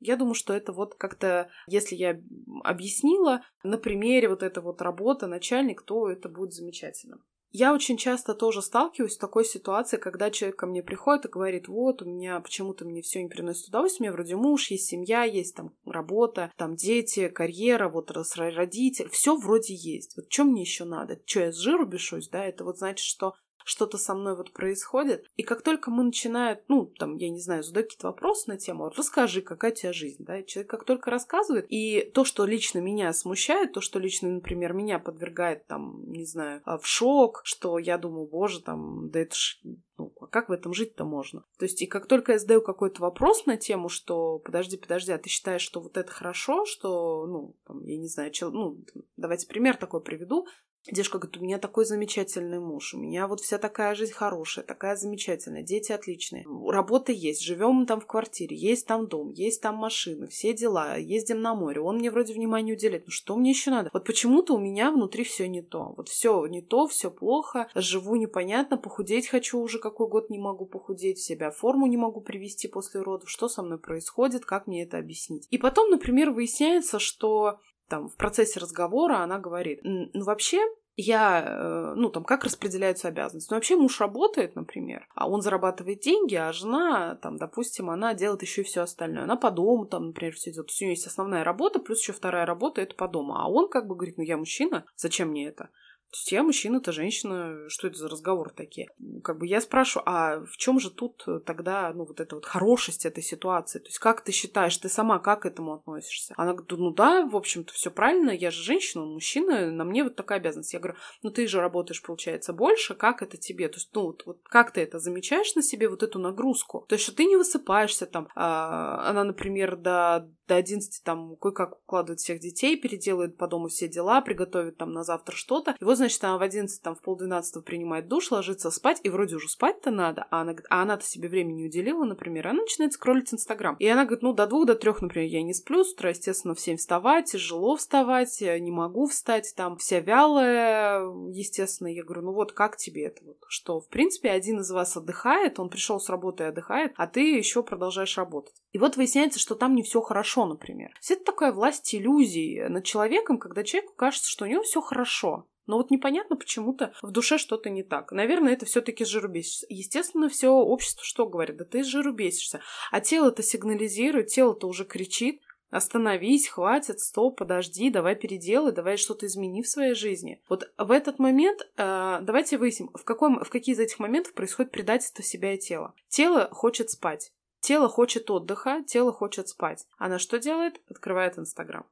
Я 0.00 0.16
думаю, 0.16 0.34
что 0.34 0.52
это 0.52 0.72
вот 0.72 0.94
как-то, 0.94 1.50
если 1.66 1.96
я 1.96 2.20
объяснила 2.64 3.42
на 3.62 3.78
примере 3.78 4.28
вот 4.28 4.42
эта 4.42 4.60
вот 4.60 4.80
работа, 4.82 5.26
начальник, 5.26 5.82
то 5.82 6.08
это 6.08 6.28
будет 6.28 6.52
замечательно. 6.52 7.18
Я 7.50 7.72
очень 7.72 7.96
часто 7.96 8.34
тоже 8.34 8.60
сталкиваюсь 8.60 9.14
с 9.14 9.18
такой 9.18 9.44
ситуацией, 9.44 10.00
когда 10.02 10.30
человек 10.30 10.58
ко 10.58 10.66
мне 10.66 10.82
приходит 10.82 11.24
и 11.24 11.30
говорит, 11.30 11.66
вот, 11.68 12.02
у 12.02 12.04
меня 12.04 12.40
почему-то 12.40 12.84
мне 12.84 13.00
все 13.00 13.22
не 13.22 13.28
приносит 13.28 13.68
удовольствие, 13.68 14.00
у 14.00 14.02
меня 14.04 14.12
вроде 14.12 14.36
муж, 14.36 14.70
есть 14.70 14.86
семья, 14.86 15.24
есть 15.24 15.56
там 15.56 15.74
работа, 15.86 16.52
там 16.56 16.76
дети, 16.76 17.28
карьера, 17.28 17.88
вот 17.88 18.10
родители, 18.10 19.08
все 19.08 19.34
вроде 19.34 19.74
есть. 19.74 20.14
Вот 20.16 20.26
что 20.30 20.44
мне 20.44 20.60
еще 20.60 20.84
надо? 20.84 21.18
Что, 21.24 21.40
я 21.40 21.52
с 21.52 21.56
жиру 21.56 21.86
бешусь, 21.86 22.28
да? 22.28 22.44
Это 22.44 22.64
вот 22.64 22.78
значит, 22.78 23.04
что 23.04 23.32
что-то 23.68 23.98
со 23.98 24.14
мной 24.14 24.34
вот 24.34 24.52
происходит. 24.52 25.26
И 25.36 25.42
как 25.42 25.62
только 25.62 25.90
мы 25.90 26.02
начинаем, 26.04 26.58
ну, 26.68 26.86
там, 26.98 27.16
я 27.16 27.28
не 27.28 27.40
знаю, 27.40 27.62
задать 27.62 27.86
какие-то 27.86 28.06
вопросы 28.06 28.48
на 28.48 28.56
тему, 28.56 28.88
расскажи, 28.88 29.42
какая 29.42 29.72
у 29.72 29.74
тебя 29.74 29.92
жизнь, 29.92 30.24
да, 30.24 30.42
человек 30.42 30.70
как 30.70 30.84
только 30.84 31.10
рассказывает, 31.10 31.66
и 31.68 32.10
то, 32.14 32.24
что 32.24 32.46
лично 32.46 32.78
меня 32.78 33.12
смущает, 33.12 33.72
то, 33.72 33.82
что 33.82 33.98
лично, 33.98 34.30
например, 34.30 34.72
меня 34.72 34.98
подвергает, 34.98 35.66
там, 35.66 36.02
не 36.10 36.24
знаю, 36.24 36.62
а, 36.64 36.78
в 36.78 36.86
шок, 36.86 37.42
что 37.44 37.78
я 37.78 37.98
думаю, 37.98 38.26
боже, 38.26 38.62
там, 38.62 39.10
да 39.10 39.20
это 39.20 39.34
ж 39.34 39.60
ну, 39.98 40.12
а 40.20 40.26
как 40.28 40.48
в 40.48 40.52
этом 40.52 40.72
жить-то 40.72 41.04
можно? 41.04 41.44
То 41.58 41.64
есть, 41.64 41.82
и 41.82 41.86
как 41.86 42.06
только 42.06 42.32
я 42.32 42.38
задаю 42.38 42.62
какой-то 42.62 43.02
вопрос 43.02 43.46
на 43.46 43.56
тему, 43.56 43.88
что 43.88 44.38
подожди, 44.38 44.76
подожди, 44.76 45.10
а 45.10 45.18
ты 45.18 45.28
считаешь, 45.28 45.60
что 45.60 45.80
вот 45.80 45.96
это 45.96 46.10
хорошо, 46.10 46.64
что, 46.64 47.26
ну, 47.26 47.56
там, 47.66 47.84
я 47.84 47.98
не 47.98 48.06
знаю, 48.06 48.30
чел... 48.30 48.52
ну, 48.52 48.78
давайте 49.16 49.48
пример 49.48 49.76
такой 49.76 50.00
приведу, 50.00 50.46
Девушка 50.90 51.18
говорит, 51.18 51.40
у 51.40 51.44
меня 51.44 51.58
такой 51.58 51.84
замечательный 51.84 52.60
муж, 52.60 52.94
у 52.94 52.98
меня 52.98 53.26
вот 53.26 53.40
вся 53.40 53.58
такая 53.58 53.94
жизнь 53.94 54.12
хорошая, 54.12 54.64
такая 54.64 54.96
замечательная, 54.96 55.62
дети 55.62 55.92
отличные. 55.92 56.46
Работа 56.66 57.12
есть, 57.12 57.42
живем 57.42 57.84
там 57.84 58.00
в 58.00 58.06
квартире, 58.06 58.56
есть 58.56 58.86
там 58.86 59.06
дом, 59.06 59.30
есть 59.30 59.60
там 59.60 59.74
машины, 59.74 60.28
все 60.28 60.54
дела, 60.54 60.96
ездим 60.96 61.40
на 61.40 61.54
море, 61.54 61.80
он 61.80 61.96
мне 61.96 62.10
вроде 62.10 62.32
внимания 62.32 62.72
уделяет. 62.72 63.04
Ну 63.06 63.10
что 63.10 63.36
мне 63.36 63.50
еще 63.50 63.70
надо? 63.70 63.90
Вот 63.92 64.06
почему-то 64.06 64.54
у 64.54 64.58
меня 64.58 64.90
внутри 64.90 65.24
все 65.24 65.46
не 65.46 65.60
то. 65.60 65.94
Вот 65.96 66.08
все 66.08 66.46
не 66.46 66.62
то, 66.62 66.86
все 66.86 67.10
плохо, 67.10 67.68
живу 67.74 68.16
непонятно, 68.16 68.78
похудеть 68.78 69.28
хочу 69.28 69.60
уже 69.60 69.78
какой 69.78 70.08
год 70.08 70.30
не 70.30 70.38
могу 70.38 70.64
похудеть, 70.64 71.18
себя 71.18 71.50
форму 71.50 71.86
не 71.86 71.98
могу 71.98 72.22
привести 72.22 72.66
после 72.66 73.02
родов, 73.02 73.28
что 73.28 73.48
со 73.48 73.62
мной 73.62 73.78
происходит, 73.78 74.46
как 74.46 74.66
мне 74.66 74.84
это 74.84 74.96
объяснить. 74.96 75.46
И 75.50 75.58
потом, 75.58 75.90
например, 75.90 76.30
выясняется, 76.30 76.98
что 76.98 77.58
там 77.88 78.08
в 78.08 78.16
процессе 78.16 78.60
разговора 78.60 79.18
она 79.18 79.38
говорит, 79.38 79.80
ну 79.82 80.24
вообще 80.24 80.60
я, 81.00 81.44
э, 81.46 81.94
ну, 81.94 82.10
там, 82.10 82.24
как 82.24 82.42
распределяются 82.42 83.06
обязанности. 83.06 83.50
Ну, 83.50 83.56
вообще 83.56 83.76
муж 83.76 84.00
работает, 84.00 84.56
например, 84.56 85.06
а 85.14 85.28
он 85.28 85.42
зарабатывает 85.42 86.00
деньги, 86.00 86.34
а 86.34 86.52
жена, 86.52 87.14
там, 87.22 87.36
допустим, 87.36 87.88
она 87.88 88.14
делает 88.14 88.42
еще 88.42 88.62
и 88.62 88.64
все 88.64 88.82
остальное. 88.82 89.22
Она 89.22 89.36
по 89.36 89.52
дому, 89.52 89.86
там, 89.86 90.08
например, 90.08 90.34
все 90.34 90.50
делает. 90.50 90.66
То 90.66 90.72
есть 90.72 90.82
у 90.82 90.84
нее 90.86 90.94
есть 90.94 91.06
основная 91.06 91.44
работа, 91.44 91.78
плюс 91.78 92.00
еще 92.00 92.12
вторая 92.12 92.46
работа, 92.46 92.80
это 92.80 92.96
по 92.96 93.06
дому. 93.06 93.36
А 93.36 93.48
он 93.48 93.68
как 93.68 93.86
бы 93.86 93.94
говорит, 93.94 94.18
ну, 94.18 94.24
я 94.24 94.36
мужчина, 94.36 94.86
зачем 94.96 95.28
мне 95.28 95.46
это? 95.46 95.70
То 96.10 96.16
есть 96.16 96.32
я 96.32 96.42
мужчина, 96.42 96.80
ты 96.80 96.92
женщина, 96.92 97.68
что 97.68 97.86
это 97.86 97.98
за 97.98 98.08
разговоры 98.08 98.50
такие? 98.50 98.88
Как 99.22 99.38
бы 99.38 99.46
я 99.46 99.60
спрашиваю, 99.60 100.04
а 100.06 100.40
в 100.40 100.56
чем 100.56 100.80
же 100.80 100.90
тут 100.90 101.26
тогда, 101.44 101.92
ну, 101.94 102.04
вот 102.04 102.20
эта 102.20 102.34
вот 102.34 102.46
хорошесть 102.46 103.04
этой 103.04 103.22
ситуации? 103.22 103.78
То 103.78 103.86
есть 103.86 103.98
как 103.98 104.22
ты 104.22 104.32
считаешь, 104.32 104.76
ты 104.76 104.88
сама 104.88 105.18
как 105.18 105.38
к 105.42 105.46
этому 105.46 105.74
относишься? 105.74 106.34
Она 106.36 106.52
говорит, 106.52 106.70
ну 106.72 106.90
да, 106.90 107.26
в 107.26 107.36
общем-то, 107.36 107.72
все 107.72 107.90
правильно, 107.90 108.30
я 108.30 108.50
же 108.50 108.62
женщина, 108.62 109.02
он 109.02 109.12
мужчина, 109.12 109.70
на 109.70 109.84
мне 109.84 110.02
вот 110.02 110.16
такая 110.16 110.38
обязанность. 110.38 110.72
Я 110.72 110.80
говорю, 110.80 110.98
ну 111.22 111.30
ты 111.30 111.46
же 111.46 111.60
работаешь, 111.60 112.02
получается, 112.02 112.52
больше, 112.52 112.94
как 112.94 113.22
это 113.22 113.36
тебе? 113.36 113.68
То 113.68 113.76
есть, 113.76 113.90
ну, 113.94 114.06
вот, 114.06 114.24
вот 114.24 114.40
как 114.44 114.72
ты 114.72 114.80
это 114.80 114.98
замечаешь 114.98 115.54
на 115.54 115.62
себе, 115.62 115.88
вот 115.88 116.02
эту 116.02 116.18
нагрузку? 116.18 116.86
То 116.88 116.94
есть, 116.94 117.04
что 117.04 117.14
ты 117.14 117.26
не 117.26 117.36
высыпаешься 117.36 118.06
там, 118.06 118.28
а, 118.34 119.08
она, 119.08 119.24
например, 119.24 119.76
до, 119.76 120.28
до 120.46 120.56
11 120.56 121.04
там 121.04 121.36
кое-как 121.36 121.78
укладывает 121.82 122.20
всех 122.20 122.40
детей, 122.40 122.76
переделывает 122.80 123.36
по 123.36 123.46
дому 123.46 123.68
все 123.68 123.88
дела, 123.88 124.20
приготовит 124.22 124.78
там 124.78 124.92
на 124.92 125.04
завтра 125.04 125.36
что-то, 125.36 125.76
и 125.78 125.84
вот 125.84 125.97
значит, 125.98 126.24
она 126.24 126.38
в 126.38 126.42
11, 126.42 126.82
там, 126.82 126.94
в 126.94 127.02
полдвенадцатого 127.02 127.62
принимает 127.62 128.08
душ, 128.08 128.30
ложится 128.30 128.70
спать, 128.70 129.00
и 129.02 129.10
вроде 129.10 129.36
уже 129.36 129.48
спать-то 129.48 129.90
надо, 129.90 130.26
а 130.30 130.40
она, 130.40 130.54
а 130.70 130.82
она-то 130.82 131.04
себе 131.04 131.28
времени 131.28 131.58
не 131.58 131.66
уделила, 131.66 132.04
например, 132.04 132.48
она 132.48 132.62
начинает 132.62 132.94
скроллить 132.94 133.32
Инстаграм. 133.32 133.76
И 133.78 133.86
она 133.86 134.04
говорит, 134.04 134.22
ну, 134.22 134.32
до 134.32 134.46
двух, 134.46 134.66
до 134.66 134.74
трех, 134.74 135.02
например, 135.02 135.28
я 135.28 135.42
не 135.42 135.52
сплю, 135.52 135.84
с 135.84 135.92
утра, 135.92 136.10
естественно, 136.10 136.54
в 136.54 136.60
7 136.60 136.76
вставать, 136.76 137.32
тяжело 137.32 137.76
вставать, 137.76 138.40
не 138.40 138.70
могу 138.70 139.06
встать, 139.06 139.52
там, 139.56 139.76
вся 139.76 140.00
вялая, 140.00 141.00
естественно. 141.32 141.88
Я 141.88 142.04
говорю, 142.04 142.22
ну 142.22 142.32
вот, 142.32 142.52
как 142.52 142.76
тебе 142.76 143.04
это 143.06 143.24
вот? 143.24 143.38
Что, 143.48 143.80
в 143.80 143.88
принципе, 143.88 144.30
один 144.30 144.60
из 144.60 144.70
вас 144.70 144.96
отдыхает, 144.96 145.58
он 145.58 145.68
пришел 145.68 146.00
с 146.00 146.08
работы 146.08 146.44
и 146.44 146.46
отдыхает, 146.46 146.92
а 146.96 147.06
ты 147.06 147.36
еще 147.36 147.62
продолжаешь 147.62 148.16
работать. 148.16 148.54
И 148.72 148.78
вот 148.78 148.96
выясняется, 148.96 149.38
что 149.38 149.54
там 149.54 149.74
не 149.74 149.82
все 149.82 150.00
хорошо, 150.00 150.46
например. 150.46 150.92
Все 151.00 151.14
это 151.14 151.24
такая 151.24 151.52
власть 151.52 151.94
иллюзий 151.94 152.68
над 152.68 152.84
человеком, 152.84 153.38
когда 153.38 153.64
человеку 153.64 153.94
кажется, 153.94 154.30
что 154.30 154.44
у 154.44 154.48
него 154.48 154.62
все 154.62 154.80
хорошо. 154.80 155.46
Но 155.68 155.76
вот 155.76 155.90
непонятно 155.90 156.34
почему-то 156.34 156.92
в 157.02 157.10
душе 157.10 157.36
что-то 157.36 157.68
не 157.68 157.82
так. 157.82 158.10
Наверное, 158.10 158.54
это 158.54 158.64
все-таки 158.64 159.04
жиру 159.04 159.28
бесишься. 159.28 159.66
Естественно, 159.68 160.30
все 160.30 160.48
общество 160.48 161.04
что 161.04 161.26
говорит? 161.26 161.58
Да 161.58 161.66
ты 161.66 161.84
жиру 161.84 162.12
бесишься. 162.12 162.60
А 162.90 163.00
тело-то 163.02 163.42
сигнализирует, 163.42 164.28
тело-то 164.28 164.66
уже 164.66 164.86
кричит. 164.86 165.42
Остановись, 165.70 166.48
хватит, 166.48 167.00
стоп, 167.00 167.36
подожди, 167.36 167.90
давай 167.90 168.16
переделай, 168.16 168.72
давай 168.72 168.96
что-то 168.96 169.26
измени 169.26 169.62
в 169.62 169.68
своей 169.68 169.92
жизни. 169.92 170.42
Вот 170.48 170.72
в 170.78 170.90
этот 170.90 171.18
момент 171.18 171.60
э, 171.76 172.18
давайте 172.22 172.56
выясним, 172.56 172.88
в, 172.94 173.04
каком, 173.04 173.44
в 173.44 173.50
какие 173.50 173.74
из 173.74 173.78
этих 173.78 173.98
моментов 173.98 174.32
происходит 174.32 174.72
предательство 174.72 175.22
себя 175.22 175.52
и 175.52 175.58
тела. 175.58 175.92
Тело 176.08 176.48
хочет 176.50 176.88
спать. 176.88 177.34
Тело 177.60 177.90
хочет 177.90 178.30
отдыха, 178.30 178.82
тело 178.86 179.12
хочет 179.12 179.48
спать. 179.48 179.86
Она 179.98 180.18
что 180.18 180.38
делает? 180.38 180.80
Открывает 180.88 181.38
Инстаграм. 181.38 181.84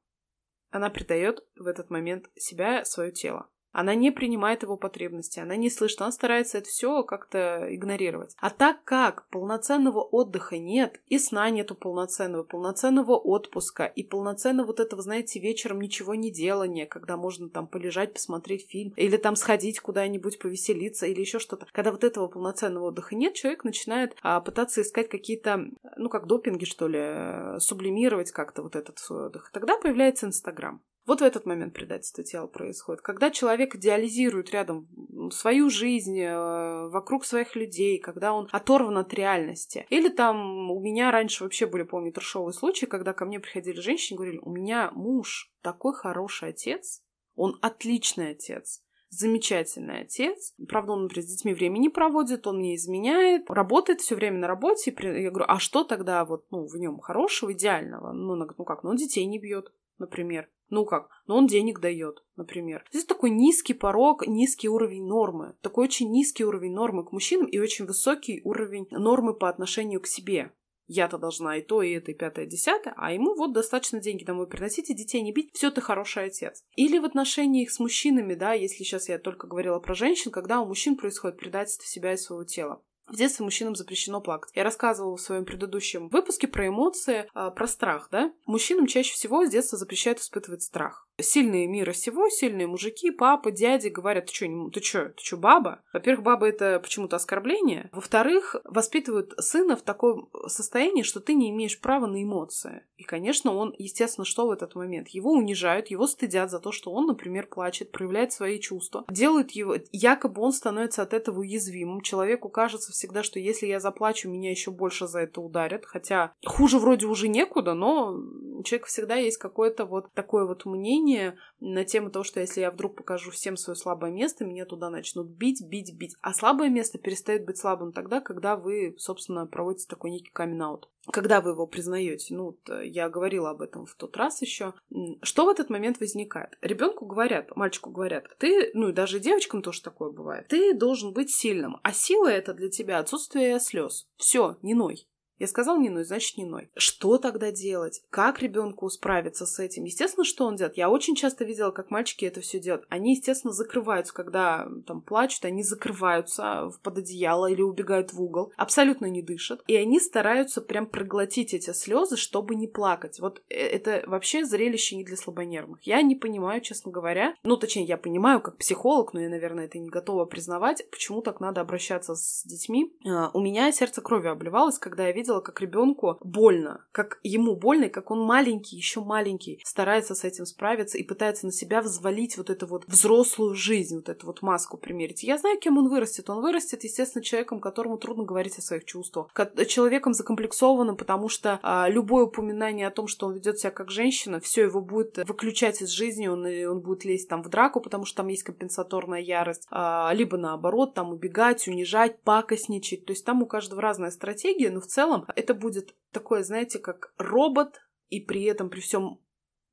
Она 0.71 0.89
предает 0.89 1.45
в 1.57 1.67
этот 1.67 1.91
момент 1.91 2.31
себя, 2.35 2.83
свое 2.87 3.13
тело. 3.13 3.51
Она 3.77 3.95
не 3.95 4.11
принимает 4.11 4.63
его 4.63 4.79
потребности, 4.79 5.39
она 5.39 5.55
не 5.55 5.69
слышит, 5.69 6.01
она 6.01 6.11
старается 6.11 6.57
это 6.57 6.67
все 6.67 7.03
как-то 7.03 7.67
игнорировать. 7.69 8.35
А 8.39 8.49
так 8.49 8.83
как 8.85 9.29
полноценного 9.29 10.01
отдыха 10.01 10.57
нет, 10.57 11.03
и 11.09 11.19
сна 11.19 11.51
нету 11.51 11.75
полноценного, 11.75 12.43
полноценного 12.43 13.13
отпуска, 13.19 13.85
и 13.85 14.03
полноценного 14.03 14.69
вот 14.69 14.81
этого, 14.81 15.03
знаете, 15.03 15.41
вечером 15.41 15.83
ничего 15.83 16.15
не 16.15 16.31
делания, 16.31 16.87
когда 16.87 17.19
можно 17.19 17.51
там 17.51 17.67
полежать, 17.67 18.15
посмотреть 18.15 18.67
фильм, 18.67 18.95
или 18.97 19.19
там 19.19 19.37
сходить 19.37 19.81
куда-нибудь 19.81 20.39
повеселиться, 20.39 21.05
или 21.05 21.21
еще 21.21 21.39
что-то. 21.39 21.67
Когда 21.73 21.93
вот 21.93 22.03
этого 22.03 22.29
полноценного 22.29 22.87
отдыха 22.87 23.15
нет, 23.15 23.35
человек 23.35 23.63
начинает 23.65 24.17
а, 24.23 24.41
пытаться 24.41 24.81
искать 24.81 25.11
какие-то, 25.11 25.67
ну, 25.99 26.09
как 26.09 26.27
допинги, 26.27 26.65
что 26.65 26.89
ли, 26.89 26.99
э, 26.99 27.59
сублимировать 27.61 28.31
как-то 28.31 28.63
вот 28.63 28.75
этот 28.75 28.99
свой 28.99 29.27
отдых. 29.27 29.51
Тогда 29.53 29.77
появляется 29.77 30.25
Инстаграм. 30.25 30.81
Вот 31.07 31.21
в 31.21 31.25
этот 31.25 31.47
момент 31.47 31.73
предательство 31.73 32.25
тела 32.25 32.49
происходит. 32.49 33.01
Когда 33.01 33.31
человек 33.31 33.77
идеализирует 33.77 34.51
рядом 34.51 34.89
свою 35.31 35.71
жизнь, 35.71 36.19
э, 36.21 36.89
вокруг 36.89 37.25
своих 37.25 37.55
людей, 37.55 37.99
когда 37.99 38.33
он 38.33 38.49
оторван 38.51 38.99
от 38.99 39.15
реальности. 39.15 39.87
Или 39.89 40.09
там 40.09 40.71
у 40.71 40.81
меня 40.81 41.13
раньше 41.13 41.45
вообще 41.45 41.67
были, 41.67 41.85
помню, 41.85 42.13
трешовые 42.13 42.53
случаи, 42.53 42.87
когда 42.87 43.13
ко 43.13 43.25
мне 43.25 43.39
приходили 43.39 43.81
женщины 43.81 44.17
и 44.17 44.19
говорили, 44.19 44.39
у 44.43 44.51
меня 44.51 44.91
муж 44.93 45.53
такой 45.63 45.95
хороший 45.95 46.49
отец, 46.49 47.03
он 47.37 47.57
отличный 47.63 48.31
отец, 48.31 48.83
замечательный 49.11 50.01
отец. 50.01 50.55
Правда, 50.69 50.93
он, 50.93 51.05
например, 51.05 51.25
с 51.25 51.31
детьми 51.31 51.55
времени 51.55 51.87
проводит, 51.87 52.49
он 52.49 52.59
мне 52.59 52.75
изменяет, 52.75 53.49
работает 53.49 54.01
все 54.01 54.17
время 54.17 54.39
на 54.39 54.49
работе. 54.49 54.95
Я 54.99 55.31
говорю, 55.31 55.47
а 55.49 55.61
что 55.61 55.85
тогда 55.85 56.25
вот, 56.25 56.47
ну, 56.51 56.67
в 56.67 56.77
нем 56.77 56.99
хорошего, 56.99 57.53
идеального? 57.53 58.13
Ну, 58.13 58.35
ну 58.35 58.65
как, 58.65 58.83
ну, 58.83 58.91
он 58.91 58.97
детей 58.97 59.25
не 59.27 59.39
бьет, 59.39 59.73
например. 59.99 60.49
Ну 60.69 60.85
как? 60.85 61.09
Ну 61.27 61.37
он 61.37 61.47
денег 61.47 61.81
дает, 61.81 62.25
например. 62.37 62.85
Здесь 62.91 63.05
такой 63.05 63.31
низкий 63.31 63.75
порог, 63.75 64.27
низкий 64.27 64.69
уровень 64.69 65.07
нормы. 65.07 65.55
Такой 65.61 65.87
очень 65.87 66.11
низкий 66.11 66.45
уровень 66.45 66.73
нормы 66.73 67.05
к 67.05 67.13
мужчинам 67.13 67.47
и 67.47 67.59
очень 67.59 67.87
высокий 67.87 68.41
уровень 68.45 68.87
нормы 68.91 69.35
по 69.35 69.49
отношению 69.49 70.01
к 70.01 70.07
себе. 70.07 70.53
Я-то 70.89 71.19
должна 71.19 71.57
и 71.57 71.63
то, 71.63 71.83
и 71.83 71.91
это, 71.93 72.13
и 72.13 72.15
пятое, 72.15 72.45
и 72.45 72.49
десятое, 72.49 72.95
а 72.97 73.13
ему 73.13 73.35
вот 73.35 73.53
достаточно 73.53 74.01
деньги 74.01 74.25
домой 74.25 74.47
приносить 74.47 74.89
и 74.89 74.95
детей 74.95 75.21
не 75.21 75.33
бить, 75.33 75.51
все, 75.53 75.73
ты 75.73 75.81
хороший 75.81 76.27
отец. 76.27 76.63
Или 76.77 76.99
в 76.99 77.05
отношениях 77.05 77.71
с 77.71 77.81
мужчинами, 77.81 78.35
да, 78.35 78.53
если 78.53 78.85
сейчас 78.85 79.09
я 79.09 79.19
только 79.19 79.49
говорила 79.49 79.81
про 79.81 79.95
женщин, 79.95 80.31
когда 80.31 80.61
у 80.61 80.67
мужчин 80.67 80.97
происходит 80.97 81.39
предательство 81.39 81.87
себя 81.89 82.13
и 82.13 82.17
своего 82.17 82.45
тела. 82.45 82.83
В 83.07 83.17
детстве 83.17 83.45
мужчинам 83.45 83.77
запрещено 83.77 84.21
плакать. 84.21 84.51
Я 84.55 84.65
рассказывала 84.65 85.17
в 85.17 85.21
своем 85.21 85.45
предыдущем 85.45 86.09
выпуске 86.09 86.49
про 86.49 86.67
эмоции, 86.67 87.29
а, 87.35 87.51
про 87.51 87.69
страх, 87.69 88.09
да? 88.11 88.33
Мужчинам 88.47 88.87
чаще 88.87 89.13
всего 89.13 89.47
с 89.47 89.51
детства 89.51 89.79
запрещают 89.79 90.19
испытывать 90.19 90.63
страх 90.63 91.07
сильные 91.21 91.67
мира 91.67 91.93
сего, 91.93 92.29
сильные 92.29 92.67
мужики, 92.67 93.11
папа, 93.11 93.51
дяди 93.51 93.89
говорят, 93.89 94.27
ты 94.27 94.35
что, 94.35 94.71
ты 94.71 94.83
что, 94.83 95.09
ты 95.11 95.25
что, 95.25 95.37
баба? 95.37 95.83
Во-первых, 95.93 96.23
баба 96.25 96.49
это 96.49 96.81
почему-то 96.81 97.17
оскорбление. 97.17 97.91
Во-вторых, 97.93 98.57
воспитывают 98.65 99.35
сына 99.39 99.77
в 99.77 99.83
таком 99.83 100.29
состоянии, 100.47 101.03
что 101.03 101.21
ты 101.21 101.35
не 101.35 101.51
имеешь 101.51 101.81
права 101.81 102.07
на 102.07 102.23
эмоции. 102.23 102.83
И, 102.97 103.05
конечно, 103.05 103.55
он, 103.55 103.75
естественно, 103.79 104.25
что 104.25 104.47
в 104.47 104.51
этот 104.51 104.75
момент? 104.75 105.09
Его 105.09 105.33
унижают, 105.33 105.89
его 105.89 106.07
стыдят 106.07 106.51
за 106.51 106.59
то, 106.59 106.73
что 106.73 106.93
он, 106.93 107.07
например, 107.07 107.47
плачет, 107.47 107.93
проявляет 107.93 108.33
свои 108.33 108.59
чувства, 108.59 109.05
делают 109.11 109.53
его, 109.53 109.77
якобы 109.93 110.43
он 110.43 110.53
становится 110.53 111.03
от 111.03 111.13
этого 111.13 111.41
уязвимым. 111.41 112.01
Человеку 112.01 112.49
кажется 112.49 112.93
всегда, 112.93 113.23
что 113.23 113.39
если 113.39 113.67
я 113.67 113.81
заплачу, 113.81 114.29
меня 114.29 114.51
еще 114.51 114.71
больше 114.71 115.07
за 115.07 115.21
это 115.21 115.41
ударят. 115.41 115.85
Хотя 115.87 116.33
хуже 116.45 116.79
вроде 116.79 117.07
уже 117.07 117.29
некуда, 117.29 117.75
но 117.75 118.17
у 118.57 118.63
человека 118.63 118.89
всегда 118.89 119.17
есть 119.17 119.39
какое-то 119.39 119.85
вот 119.85 120.13
такое 120.15 120.47
вот 120.47 120.65
мнение, 120.65 121.39
на 121.61 121.85
тему 121.85 122.11
того, 122.11 122.25
что 122.25 122.41
если 122.41 122.61
я 122.61 122.71
вдруг 122.71 122.97
покажу 122.97 123.31
всем 123.31 123.57
свое 123.57 123.77
слабое 123.77 124.11
место, 124.11 124.45
меня 124.45 124.65
туда 124.65 124.91
начнут 124.91 125.27
бить, 125.27 125.65
бить, 125.67 125.95
бить. 125.95 126.17
А 126.21 126.33
слабое 126.33 126.69
место 126.69 126.99
перестает 126.99 127.45
быть 127.45 127.59
слабым 127.59 127.93
тогда, 127.93 128.21
когда 128.21 128.57
вы, 128.57 128.95
собственно, 128.99 129.47
проводите 129.47 129.87
такой 129.89 130.11
некий 130.11 130.31
камин 130.33 130.63
-аут. 130.63 130.85
Когда 131.13 131.41
вы 131.41 131.51
его 131.51 131.67
признаете, 131.67 132.35
ну, 132.35 132.59
э, 132.69 132.87
я 132.87 133.09
говорила 133.09 133.51
об 133.51 133.63
этом 133.63 133.87
в 133.87 133.95
тот 133.95 134.17
раз 134.17 134.43
еще. 134.43 134.75
Что 135.23 135.47
в 135.47 135.49
этот 135.49 135.71
момент 135.71 136.01
возникает? 136.01 136.59
Ребенку 136.61 137.07
говорят, 137.07 137.55
мальчику 137.55 137.91
говорят, 137.91 138.25
ты, 138.39 138.71
ну 138.75 138.89
и 138.89 138.93
даже 138.93 139.21
девочкам 139.21 139.63
тоже 139.63 139.83
такое 139.83 140.11
бывает, 140.11 140.49
ты 140.49 140.75
должен 140.75 141.13
быть 141.13 141.31
сильным, 141.31 141.79
а 141.83 141.93
сила 141.93 142.29
это 142.29 142.55
для 142.55 142.71
тебя 142.71 142.99
отсутствие 142.99 143.61
слез. 143.61 144.09
Все, 144.17 144.57
не 144.63 144.75
ной. 144.75 145.07
Я 145.39 145.47
сказал 145.47 145.79
не 145.79 145.91
ной, 145.91 146.05
значит 146.05 146.37
не 146.39 146.45
ной. 146.45 146.71
Что 146.77 147.19
тогда 147.19 147.51
делать? 147.51 148.03
Как 148.11 148.41
ребенку 148.41 148.89
справиться 148.89 149.47
с 149.47 149.59
этим? 149.59 149.85
Естественно, 149.85 150.25
что 150.25 150.47
он 150.47 150.57
делает? 150.57 150.77
Я 150.77 150.91
очень 150.91 151.15
часто 151.15 151.45
видела, 151.45 151.71
как 151.71 151.91
мальчики 151.91 152.25
это 152.25 152.41
все 152.41 152.59
делают. 152.59 152.87
Они, 152.89 153.13
естественно, 153.13 153.53
закрываются, 153.53 154.15
когда 154.15 154.69
там 154.87 155.01
плачут, 155.01 155.45
они 155.45 155.63
закрываются 155.63 156.71
под 156.83 156.99
одеяло 156.99 157.51
или 157.51 157.63
убегают 157.63 158.13
в 158.13 158.23
угол, 158.23 158.53
абсолютно 158.57 159.07
не 159.07 159.23
дышат. 159.23 159.63
И 159.67 159.77
они 159.77 160.01
стараются 160.01 160.61
прям 160.61 160.87
проглотить 160.87 161.55
эти 161.55 161.73
слезы, 161.73 162.17
чтобы 162.17 162.55
не 162.55 162.67
плакать. 162.67 163.21
Вот 163.21 163.43
э, 163.49 163.55
это 163.55 164.05
вообще 164.07 164.45
зрелище 164.45 164.97
не 164.97 165.05
для 165.05 165.17
слабонервных. 165.17 165.83
Я 165.83 166.03
не 166.03 166.15
понимаю, 166.15 166.61
честно 166.61 166.91
говоря. 166.91 167.35
Ну, 167.43 167.57
точнее, 167.57 167.85
я 167.85 167.97
понимаю 167.97 168.41
как 168.41 168.57
психолог, 168.57 169.13
но 169.13 169.21
я, 169.21 169.29
наверное, 169.29 169.67
это 169.67 169.79
не 169.79 169.89
готова 169.89 170.25
признавать, 170.25 170.89
почему 170.91 171.21
так 171.21 171.41
надо 171.41 171.61
обращаться 171.61 172.15
с 172.15 172.43
детьми. 172.45 172.93
А, 173.07 173.31
у 173.35 173.41
меня 173.41 173.71
сердце 173.73 174.01
кровью 174.01 174.33
обливалось, 174.33 174.79
когда 174.79 175.07
я 175.07 175.13
видела 175.13 175.26
видела, 175.27 175.41
как 175.41 175.61
ребенку 175.61 176.19
больно, 176.23 176.85
как 176.93 177.19
ему 177.23 177.57
больно, 177.57 177.85
и 177.85 177.89
как 177.89 178.11
он 178.11 178.21
маленький, 178.21 178.77
еще 178.77 179.01
маленький, 179.01 179.61
старается 179.65 180.15
с 180.15 180.25
этим 180.25 180.47
справиться 180.47 180.99
и 180.99 181.03
пытается 181.03 181.47
на 181.47 181.53
себя 181.53 181.83
взвалить 181.83 182.37
вот 182.37 182.51
эту 182.51 182.67
вот 182.67 182.85
взрослую 182.87 183.55
жизнь, 183.55 183.97
вот 183.97 184.09
эту 184.09 184.27
вот 184.27 184.43
маску 184.43 184.77
примерить. 184.77 185.23
Я 185.23 185.39
знаю, 185.39 185.59
кем 185.59 185.79
он 185.79 185.89
вырастет. 185.89 186.31
Он 186.31 186.41
вырастет, 186.41 186.85
естественно, 186.85 187.25
человеком, 187.25 187.61
которому 187.61 187.99
трудно 187.99 188.25
говорить 188.25 188.59
о 188.59 188.63
своих 188.63 188.85
чувствах. 188.85 189.29
Человеком 189.69 190.15
закомплексованным, 190.15 190.97
потому 190.97 191.29
что 191.29 191.59
а, 191.63 191.89
любое 191.89 192.25
упоминание 192.25 192.87
о 192.87 192.91
том, 192.91 193.09
что 193.09 193.27
он 193.27 193.35
ведет 193.35 193.59
себя 193.59 193.71
как 193.71 193.91
женщина, 193.91 194.41
все 194.41 194.63
его 194.63 194.81
будет 194.81 195.19
выключать 195.29 195.83
из 195.83 195.89
жизни, 195.89 196.29
он, 196.29 196.47
он 196.47 196.81
будет 196.81 197.05
лезть 197.05 197.29
там 197.29 197.43
в 197.43 197.49
драку, 197.49 197.81
потому 197.81 198.05
что 198.05 198.19
там 198.19 198.29
есть 198.29 198.45
компенсаторная 198.45 199.21
ярость, 199.21 199.67
а, 199.71 200.13
либо 200.15 200.37
наоборот, 200.37 200.95
там 200.95 201.13
убегать, 201.13 201.67
унижать, 201.69 202.21
пакостничать. 202.21 203.05
То 203.05 203.13
есть 203.13 203.25
там 203.25 203.43
у 203.43 203.47
каждого 203.47 203.83
разная 203.83 204.11
стратегия, 204.11 204.71
но 204.71 204.81
в 204.81 204.87
целом 204.87 205.16
целом 205.17 205.29
это 205.37 205.55
будет 205.55 205.95
такое, 206.13 206.43
знаете, 206.43 206.79
как 206.79 207.13
робот, 207.19 207.81
и 208.09 208.21
при 208.21 208.45
этом 208.45 208.71
при 208.71 208.81
всем 208.81 209.21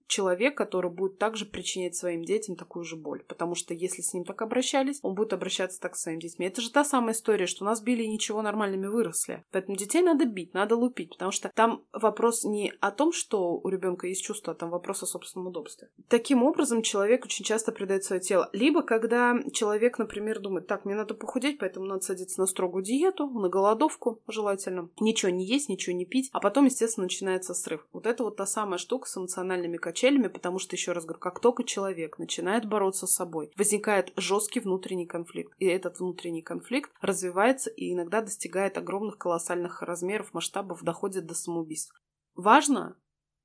человек, 0.07 0.57
который 0.57 0.91
будет 0.91 1.17
также 1.17 1.45
причинять 1.45 1.95
своим 1.95 2.23
детям 2.23 2.55
такую 2.55 2.83
же 2.83 2.95
боль. 2.95 3.23
Потому 3.27 3.55
что 3.55 3.73
если 3.73 4.01
с 4.01 4.13
ним 4.13 4.25
так 4.25 4.41
обращались, 4.41 4.99
он 5.01 5.15
будет 5.15 5.33
обращаться 5.33 5.79
так 5.79 5.95
с 5.95 6.01
своими 6.01 6.19
детьми. 6.19 6.45
Это 6.45 6.61
же 6.61 6.71
та 6.71 6.83
самая 6.83 7.13
история, 7.13 7.47
что 7.47 7.65
нас 7.65 7.81
били 7.81 8.03
и 8.03 8.07
ничего 8.07 8.41
нормальными 8.41 8.87
выросли. 8.87 9.43
Поэтому 9.51 9.77
детей 9.77 10.01
надо 10.01 10.25
бить, 10.25 10.53
надо 10.53 10.75
лупить, 10.75 11.09
потому 11.09 11.31
что 11.31 11.51
там 11.55 11.83
вопрос 11.93 12.43
не 12.43 12.73
о 12.79 12.91
том, 12.91 13.11
что 13.11 13.55
у 13.55 13.67
ребенка 13.69 14.07
есть 14.07 14.23
чувство, 14.23 14.53
а 14.53 14.55
там 14.55 14.69
вопрос 14.69 15.03
о 15.03 15.07
собственном 15.07 15.47
удобстве. 15.47 15.89
Таким 16.09 16.43
образом, 16.43 16.81
человек 16.81 17.25
очень 17.25 17.45
часто 17.45 17.71
предает 17.71 18.03
свое 18.03 18.21
тело. 18.21 18.49
Либо 18.53 18.81
когда 18.83 19.35
человек, 19.51 19.97
например, 19.99 20.39
думает, 20.39 20.67
так, 20.67 20.85
мне 20.85 20.95
надо 20.95 21.13
похудеть, 21.13 21.57
поэтому 21.59 21.85
надо 21.85 22.01
садиться 22.01 22.39
на 22.39 22.47
строгую 22.47 22.83
диету, 22.83 23.27
на 23.29 23.49
голодовку 23.49 24.19
желательно, 24.27 24.89
ничего 24.99 25.31
не 25.31 25.45
есть, 25.45 25.69
ничего 25.69 25.95
не 25.95 26.05
пить, 26.05 26.29
а 26.33 26.39
потом, 26.39 26.65
естественно, 26.65 27.05
начинается 27.05 27.53
срыв. 27.53 27.85
Вот 27.93 28.05
это 28.05 28.23
вот 28.23 28.35
та 28.35 28.45
самая 28.45 28.77
штука 28.77 29.07
с 29.07 29.17
эмоциональными 29.17 29.77
качествами 29.77 29.92
качелями, 29.93 30.27
потому 30.27 30.57
что, 30.57 30.75
еще 30.75 30.91
раз 30.91 31.05
говорю, 31.05 31.19
как 31.19 31.39
только 31.39 31.63
человек 31.63 32.17
начинает 32.17 32.65
бороться 32.65 33.05
с 33.05 33.13
собой, 33.13 33.51
возникает 33.55 34.11
жесткий 34.17 34.59
внутренний 34.59 35.05
конфликт. 35.05 35.53
И 35.59 35.65
этот 35.65 35.99
внутренний 35.99 36.41
конфликт 36.41 36.91
развивается 36.99 37.69
и 37.69 37.93
иногда 37.93 38.21
достигает 38.21 38.77
огромных 38.77 39.17
колоссальных 39.19 39.83
размеров, 39.83 40.33
масштабов, 40.33 40.83
доходит 40.83 41.27
до 41.27 41.35
самоубийств. 41.35 41.93
Важно 42.33 42.97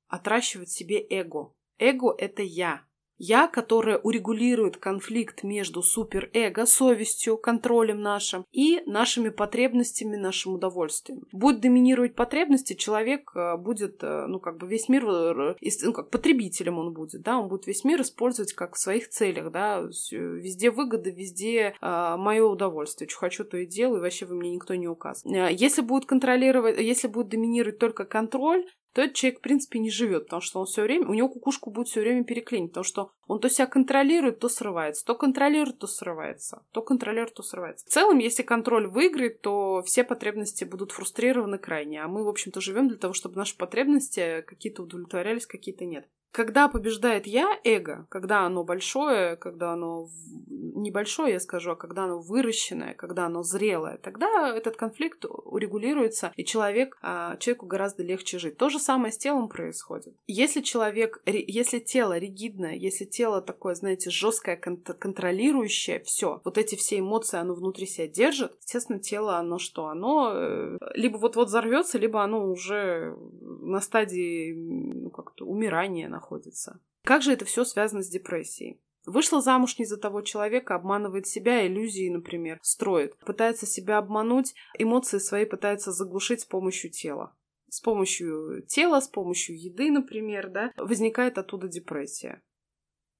отращивать 0.07 0.71
себе 0.71 1.05
эго. 1.07 1.53
Эго— 1.77 2.15
это 2.17 2.41
я. 2.41 2.83
Я, 3.19 3.47
которая 3.47 3.97
урегулирует 3.97 4.77
конфликт 4.77 5.43
между 5.43 5.83
суперэго, 5.83 6.65
совестью, 6.65 7.37
контролем 7.37 8.01
нашим 8.01 8.45
и 8.53 8.81
нашими 8.85 9.27
потребностями, 9.27 10.15
нашим 10.15 10.53
удовольствием. 10.53 11.23
Будет 11.33 11.59
доминировать 11.59 12.15
потребности, 12.15 12.73
человек 12.73 13.31
э, 13.35 13.57
будет, 13.57 14.01
э, 14.03 14.25
ну, 14.27 14.39
как 14.39 14.57
бы 14.57 14.67
весь 14.67 14.87
мир, 14.87 15.05
э, 15.05 15.55
ну, 15.83 15.93
как 15.93 16.09
потребителем 16.11 16.79
он 16.79 16.93
будет, 16.93 17.21
да, 17.21 17.37
он 17.37 17.49
будет 17.49 17.67
весь 17.67 17.83
мир 17.83 18.01
использовать 18.01 18.53
как 18.53 18.75
в 18.75 18.79
своих 18.79 19.09
целях, 19.09 19.51
да, 19.51 19.81
везде 19.81 20.71
выгода, 20.71 21.09
везде 21.09 21.75
э, 21.81 22.15
мое 22.17 22.45
удовольствие. 22.45 23.09
Что 23.09 23.19
хочу, 23.19 23.43
то 23.43 23.57
и 23.57 23.65
делаю, 23.65 23.99
и 23.99 24.01
вообще 24.01 24.25
вы 24.25 24.35
мне 24.35 24.51
никто 24.51 24.75
не 24.75 24.87
указывает. 24.87 25.59
Если 25.59 25.81
будет 25.81 26.05
контролировать, 26.05 26.79
если 26.79 27.09
будет 27.09 27.27
доминировать 27.27 27.79
только 27.79 28.05
контроль, 28.05 28.65
то 28.93 29.01
этот 29.01 29.15
человек, 29.15 29.39
в 29.39 29.41
принципе, 29.43 29.79
не 29.79 29.89
живет, 29.89 30.25
потому 30.25 30.41
что 30.41 30.59
он 30.59 30.65
все 30.65 30.81
время, 30.81 31.07
у 31.07 31.13
него 31.13 31.29
кукушку 31.29 31.69
будет 31.69 31.87
все 31.87 32.01
время 32.01 32.23
переклинить, 32.23 32.71
потому 32.71 32.83
что 32.83 33.11
он 33.27 33.39
то 33.39 33.49
себя 33.49 33.67
контролирует, 33.67 34.39
то 34.39 34.49
срывается, 34.49 35.05
то 35.05 35.15
контролирует, 35.15 35.79
то 35.79 35.87
срывается, 35.87 36.63
то 36.71 36.81
контролирует, 36.81 37.33
то 37.33 37.43
срывается. 37.43 37.85
В 37.85 37.89
целом, 37.89 38.17
если 38.17 38.43
контроль 38.43 38.87
выиграет, 38.87 39.41
то 39.41 39.83
все 39.85 40.03
потребности 40.03 40.63
будут 40.63 40.91
фрустрированы 40.91 41.57
крайне, 41.57 42.01
а 42.01 42.07
мы, 42.07 42.23
в 42.23 42.29
общем-то, 42.29 42.61
живем 42.61 42.87
для 42.87 42.97
того, 42.97 43.13
чтобы 43.13 43.35
наши 43.35 43.55
потребности 43.55 44.43
какие-то 44.47 44.83
удовлетворялись, 44.83 45.45
какие-то 45.45 45.85
нет. 45.85 46.07
Когда 46.31 46.67
побеждает 46.67 47.25
я, 47.25 47.59
эго, 47.63 48.05
когда 48.09 48.45
оно 48.45 48.63
большое, 48.63 49.35
когда 49.35 49.73
оно 49.73 50.09
небольшое, 50.47 51.33
я 51.33 51.39
скажу, 51.39 51.71
а 51.71 51.75
когда 51.75 52.03
оно 52.05 52.19
выращенное, 52.19 52.93
когда 52.93 53.25
оно 53.25 53.43
зрелое, 53.43 53.97
тогда 53.97 54.55
этот 54.55 54.75
конфликт 54.75 55.25
урегулируется, 55.25 56.31
и 56.35 56.45
человек, 56.45 56.97
а, 57.01 57.37
человеку 57.37 57.65
гораздо 57.65 58.03
легче 58.03 58.37
жить. 58.37 58.57
То 58.57 58.69
же 58.69 58.79
самое 58.79 59.11
с 59.11 59.17
телом 59.17 59.49
происходит. 59.49 60.13
Если 60.27 60.61
человек, 60.61 61.21
если 61.25 61.79
тело 61.79 62.17
ригидное, 62.17 62.75
если 62.75 63.05
тело 63.05 63.41
такое, 63.41 63.73
знаете, 63.75 64.09
жесткое, 64.09 64.55
контролирующее, 64.55 66.01
все, 66.01 66.41
вот 66.43 66.57
эти 66.57 66.75
все 66.75 66.99
эмоции 66.99 67.39
оно 67.39 67.53
внутри 67.55 67.85
себя 67.85 68.07
держит, 68.07 68.55
естественно, 68.61 68.99
тело, 68.99 69.37
оно 69.37 69.57
что? 69.57 69.87
Оно 69.87 70.31
э, 70.33 70.77
либо 70.93 71.17
вот-вот 71.17 71.47
взорвется, 71.47 71.97
либо 71.97 72.23
оно 72.23 72.45
уже 72.45 73.15
на 73.41 73.81
стадии 73.81 74.53
ну, 74.53 75.09
как-то 75.09 75.45
умирания 75.45 76.07
находится. 76.19 76.79
Как 77.03 77.21
же 77.21 77.31
это 77.31 77.45
все 77.45 77.63
связано 77.63 78.03
с 78.03 78.09
депрессией? 78.09 78.81
Вышла 79.05 79.41
замуж 79.41 79.79
не 79.79 79.85
за 79.85 79.97
того 79.97 80.21
человека, 80.21 80.75
обманывает 80.75 81.25
себя, 81.25 81.65
иллюзии, 81.65 82.09
например, 82.09 82.59
строит. 82.61 83.17
Пытается 83.19 83.65
себя 83.65 83.97
обмануть, 83.97 84.53
эмоции 84.77 85.17
свои 85.17 85.45
пытается 85.45 85.91
заглушить 85.91 86.41
с 86.41 86.45
помощью 86.45 86.91
тела. 86.91 87.33
С 87.69 87.79
помощью 87.81 88.63
тела, 88.67 88.99
с 88.99 89.07
помощью 89.07 89.59
еды, 89.59 89.89
например, 89.89 90.49
да, 90.49 90.71
возникает 90.77 91.37
оттуда 91.37 91.67
депрессия 91.67 92.41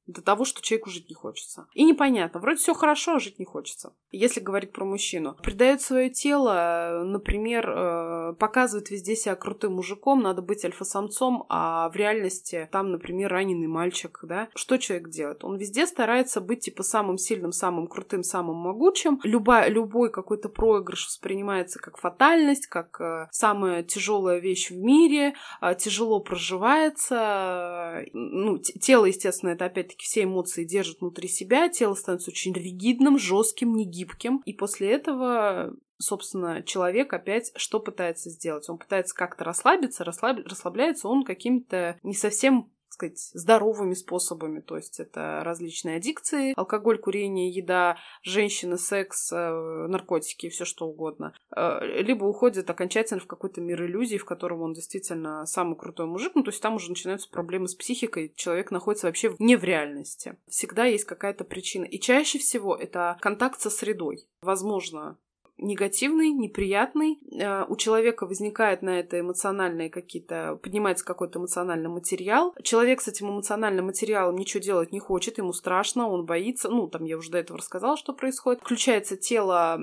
до 0.09 0.21
того, 0.21 0.45
что 0.45 0.61
человеку 0.61 0.89
жить 0.89 1.09
не 1.09 1.15
хочется. 1.15 1.67
И 1.73 1.83
непонятно, 1.83 2.39
вроде 2.39 2.57
все 2.57 2.73
хорошо, 2.73 3.15
а 3.15 3.19
жить 3.19 3.39
не 3.39 3.45
хочется. 3.45 3.93
Если 4.11 4.39
говорить 4.39 4.71
про 4.71 4.85
мужчину. 4.85 5.35
Придает 5.43 5.81
свое 5.81 6.09
тело, 6.09 7.03
например, 7.05 7.69
э, 7.69 8.33
показывает 8.39 8.89
везде 8.89 9.15
себя 9.15 9.35
крутым 9.35 9.73
мужиком, 9.73 10.21
надо 10.21 10.41
быть 10.41 10.65
альфа-самцом, 10.65 11.45
а 11.49 11.89
в 11.89 11.95
реальности 11.95 12.67
там, 12.71 12.91
например, 12.91 13.31
раненый 13.31 13.67
мальчик, 13.67 14.19
да? 14.23 14.49
Что 14.55 14.77
человек 14.77 15.09
делает? 15.09 15.43
Он 15.43 15.57
везде 15.57 15.85
старается 15.85 16.41
быть 16.41 16.61
типа 16.61 16.83
самым 16.83 17.17
сильным, 17.17 17.51
самым 17.51 17.87
крутым, 17.87 18.23
самым 18.23 18.55
могучим. 18.55 19.19
Любая, 19.23 19.69
любой 19.69 20.11
какой-то 20.11 20.49
проигрыш 20.49 21.07
воспринимается 21.07 21.79
как 21.79 21.97
фатальность, 21.97 22.67
как 22.67 22.99
э, 22.99 23.27
самая 23.31 23.83
тяжелая 23.83 24.39
вещь 24.39 24.71
в 24.71 24.77
мире, 24.77 25.35
э, 25.61 25.75
тяжело 25.75 26.19
проживается. 26.19 28.05
Ну, 28.13 28.57
тело, 28.57 29.05
естественно, 29.05 29.51
это 29.51 29.65
опять-таки 29.65 29.98
опять-таки 29.99 30.05
все 30.05 30.23
эмоции 30.23 30.63
держит 30.63 31.01
внутри 31.01 31.27
себя, 31.27 31.69
тело 31.69 31.93
становится 31.93 32.31
очень 32.31 32.53
ригидным, 32.53 33.17
жестким, 33.17 33.73
негибким. 33.73 34.41
И 34.45 34.53
после 34.53 34.91
этого 34.91 35.75
собственно, 36.01 36.63
человек 36.63 37.11
опять 37.13 37.51
что 37.57 37.81
пытается 37.81 38.29
сделать? 38.29 38.69
Он 38.69 38.77
пытается 38.77 39.13
как-то 39.13 39.43
расслабиться, 39.43 40.05
расслаб... 40.05 40.37
расслабляется 40.45 41.09
он 41.09 41.25
каким-то 41.25 41.99
не 42.03 42.13
совсем 42.13 42.71
сказать, 42.99 43.31
здоровыми 43.33 43.93
способами. 43.93 44.59
То 44.59 44.75
есть 44.75 44.99
это 44.99 45.41
различные 45.43 45.97
аддикции, 45.97 46.53
алкоголь, 46.55 46.99
курение, 46.99 47.49
еда, 47.49 47.97
женщины, 48.23 48.77
секс, 48.77 49.31
э, 49.31 49.87
наркотики, 49.87 50.49
все 50.49 50.65
что 50.65 50.87
угодно. 50.87 51.33
Э, 51.55 51.79
либо 52.01 52.25
уходит 52.25 52.69
окончательно 52.69 53.21
в 53.21 53.27
какой-то 53.27 53.61
мир 53.61 53.83
иллюзий, 53.83 54.17
в 54.17 54.25
котором 54.25 54.61
он 54.61 54.73
действительно 54.73 55.45
самый 55.45 55.77
крутой 55.77 56.07
мужик. 56.07 56.33
Ну, 56.35 56.43
то 56.43 56.51
есть 56.51 56.61
там 56.61 56.75
уже 56.75 56.89
начинаются 56.89 57.29
проблемы 57.29 57.67
с 57.67 57.75
психикой. 57.75 58.33
Человек 58.35 58.71
находится 58.71 59.07
вообще 59.07 59.33
не 59.39 59.55
в 59.55 59.63
реальности. 59.63 60.35
Всегда 60.47 60.85
есть 60.85 61.05
какая-то 61.05 61.45
причина. 61.45 61.85
И 61.85 61.99
чаще 61.99 62.37
всего 62.37 62.75
это 62.75 63.17
контакт 63.21 63.61
со 63.61 63.69
средой. 63.69 64.27
Возможно, 64.41 65.17
негативный, 65.59 66.31
неприятный. 66.31 67.19
Э, 67.31 67.65
у 67.67 67.75
человека 67.75 68.25
возникает 68.25 68.81
на 68.81 68.99
это 68.99 69.19
эмоциональные 69.19 69.89
какие-то, 69.89 70.59
поднимается 70.61 71.05
какой-то 71.05 71.39
эмоциональный 71.39 71.89
материал. 71.89 72.55
Человек 72.63 73.01
с 73.01 73.07
этим 73.07 73.29
эмоциональным 73.29 73.85
материалом 73.85 74.35
ничего 74.35 74.61
делать 74.61 74.91
не 74.91 74.99
хочет, 74.99 75.37
ему 75.37 75.53
страшно, 75.53 76.09
он 76.09 76.25
боится. 76.25 76.69
Ну, 76.69 76.87
там 76.87 77.03
я 77.05 77.17
уже 77.17 77.31
до 77.31 77.37
этого 77.37 77.59
рассказала, 77.59 77.97
что 77.97 78.13
происходит. 78.13 78.61
Включается 78.61 79.17
тело, 79.17 79.79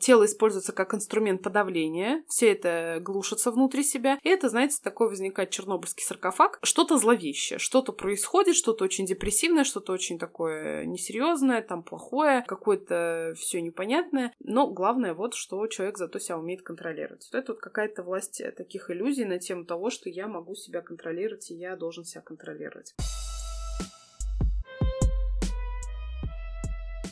тело 0.00 0.24
используется 0.24 0.72
как 0.72 0.94
инструмент 0.94 1.42
подавления, 1.42 2.24
все 2.28 2.52
это 2.52 2.98
глушится 3.00 3.50
внутри 3.50 3.82
себя. 3.82 4.18
И 4.22 4.28
это, 4.28 4.48
знаете, 4.48 4.76
такой 4.82 5.08
возникает 5.08 5.50
чернобыльский 5.50 6.04
саркофаг. 6.04 6.58
Что-то 6.62 6.98
зловещее, 6.98 7.58
что-то 7.58 7.92
происходит, 7.92 8.56
что-то 8.56 8.84
очень 8.84 9.06
депрессивное, 9.06 9.64
что-то 9.64 9.92
очень 9.92 10.18
такое 10.18 10.84
несерьезное, 10.84 11.62
там 11.62 11.82
плохое, 11.82 12.44
какое-то 12.46 13.34
все 13.36 13.60
непонятное. 13.60 14.32
Но 14.40 14.68
главное 14.68 15.13
вот 15.14 15.34
что 15.34 15.66
человек 15.66 15.98
зато 15.98 16.18
себя 16.18 16.38
умеет 16.38 16.62
контролировать. 16.62 17.28
Вот 17.32 17.38
это 17.38 17.52
вот 17.52 17.60
какая-то 17.60 18.02
власть 18.02 18.42
таких 18.56 18.90
иллюзий 18.90 19.24
на 19.24 19.38
тему 19.38 19.64
того, 19.64 19.90
что 19.90 20.10
я 20.10 20.28
могу 20.28 20.54
себя 20.54 20.82
контролировать, 20.82 21.50
и 21.50 21.54
я 21.54 21.76
должен 21.76 22.04
себя 22.04 22.20
контролировать. 22.20 22.94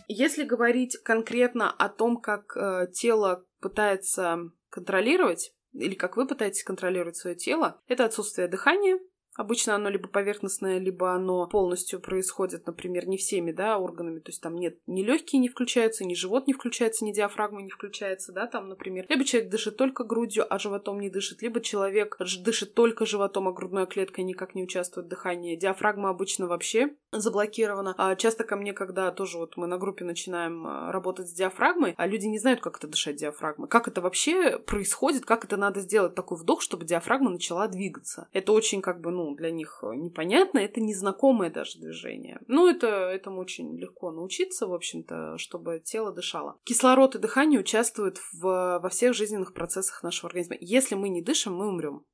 Если 0.08 0.44
говорить 0.44 0.98
конкретно 0.98 1.70
о 1.70 1.88
том, 1.88 2.18
как 2.18 2.54
э, 2.54 2.88
тело 2.92 3.46
пытается 3.60 4.50
контролировать, 4.68 5.54
или 5.72 5.94
как 5.94 6.18
вы 6.18 6.26
пытаетесь 6.26 6.64
контролировать 6.64 7.16
свое 7.16 7.34
тело, 7.34 7.80
это 7.88 8.04
отсутствие 8.04 8.48
дыхания, 8.48 9.00
Обычно 9.34 9.74
оно 9.74 9.88
либо 9.88 10.08
поверхностное, 10.08 10.78
либо 10.78 11.12
оно 11.12 11.46
полностью 11.46 12.00
происходит, 12.00 12.66
например, 12.66 13.06
не 13.06 13.16
всеми, 13.16 13.52
да, 13.52 13.78
органами. 13.78 14.20
То 14.20 14.30
есть 14.30 14.42
там 14.42 14.56
нет, 14.56 14.78
ни 14.86 15.02
легкие 15.02 15.40
не 15.40 15.48
включаются, 15.48 16.04
ни 16.04 16.14
живот 16.14 16.46
не 16.46 16.52
включается, 16.52 17.04
ни 17.04 17.12
диафрагма 17.12 17.62
не 17.62 17.70
включается, 17.70 18.32
да, 18.32 18.46
там, 18.46 18.68
например. 18.68 19.06
Либо 19.08 19.24
человек 19.24 19.50
дышит 19.50 19.76
только 19.76 20.04
грудью, 20.04 20.44
а 20.48 20.58
животом 20.58 21.00
не 21.00 21.08
дышит, 21.08 21.40
либо 21.40 21.60
человек 21.60 22.18
дышит 22.40 22.74
только 22.74 23.06
животом, 23.06 23.48
а 23.48 23.52
грудной 23.52 23.86
клеткой 23.86 24.24
никак 24.24 24.54
не 24.54 24.62
участвует 24.64 25.06
в 25.06 25.10
дыхании. 25.10 25.56
Диафрагма 25.56 26.10
обычно 26.10 26.46
вообще 26.46 26.94
заблокирована. 27.10 27.94
А 27.96 28.14
часто 28.16 28.44
ко 28.44 28.56
мне, 28.56 28.72
когда 28.72 29.10
тоже 29.10 29.38
вот 29.38 29.56
мы 29.56 29.66
на 29.66 29.78
группе 29.78 30.04
начинаем 30.04 30.66
а, 30.66 30.92
работать 30.92 31.28
с 31.28 31.32
диафрагмой, 31.32 31.94
а 31.96 32.06
люди 32.06 32.26
не 32.26 32.38
знают, 32.38 32.60
как 32.60 32.78
это 32.78 32.86
дышать 32.86 33.16
диафрагмой. 33.16 33.68
Как 33.68 33.88
это 33.88 34.00
вообще 34.00 34.58
происходит, 34.58 35.24
как 35.24 35.44
это 35.44 35.56
надо 35.56 35.80
сделать 35.80 36.14
такой 36.14 36.38
вдох, 36.38 36.60
чтобы 36.60 36.84
диафрагма 36.84 37.30
начала 37.30 37.68
двигаться. 37.68 38.28
Это 38.32 38.52
очень 38.52 38.82
как 38.82 39.00
бы, 39.00 39.10
ну, 39.10 39.21
ну, 39.22 39.34
для 39.36 39.50
них 39.50 39.82
непонятно, 39.82 40.58
это 40.58 40.80
незнакомое 40.80 41.50
даже 41.50 41.78
движение. 41.78 42.40
Ну, 42.48 42.68
это, 42.68 42.86
этому 42.86 43.40
очень 43.40 43.76
легко 43.78 44.10
научиться, 44.10 44.66
в 44.66 44.74
общем-то, 44.74 45.38
чтобы 45.38 45.80
тело 45.80 46.12
дышало. 46.12 46.58
Кислород 46.64 47.14
и 47.14 47.18
дыхание 47.18 47.60
участвуют 47.60 48.18
в, 48.32 48.80
во 48.82 48.88
всех 48.88 49.14
жизненных 49.14 49.54
процессах 49.54 50.02
нашего 50.02 50.28
организма. 50.28 50.56
Если 50.60 50.94
мы 50.94 51.08
не 51.08 51.22
дышим, 51.22 51.54
мы 51.54 51.68
умрем 51.68 52.04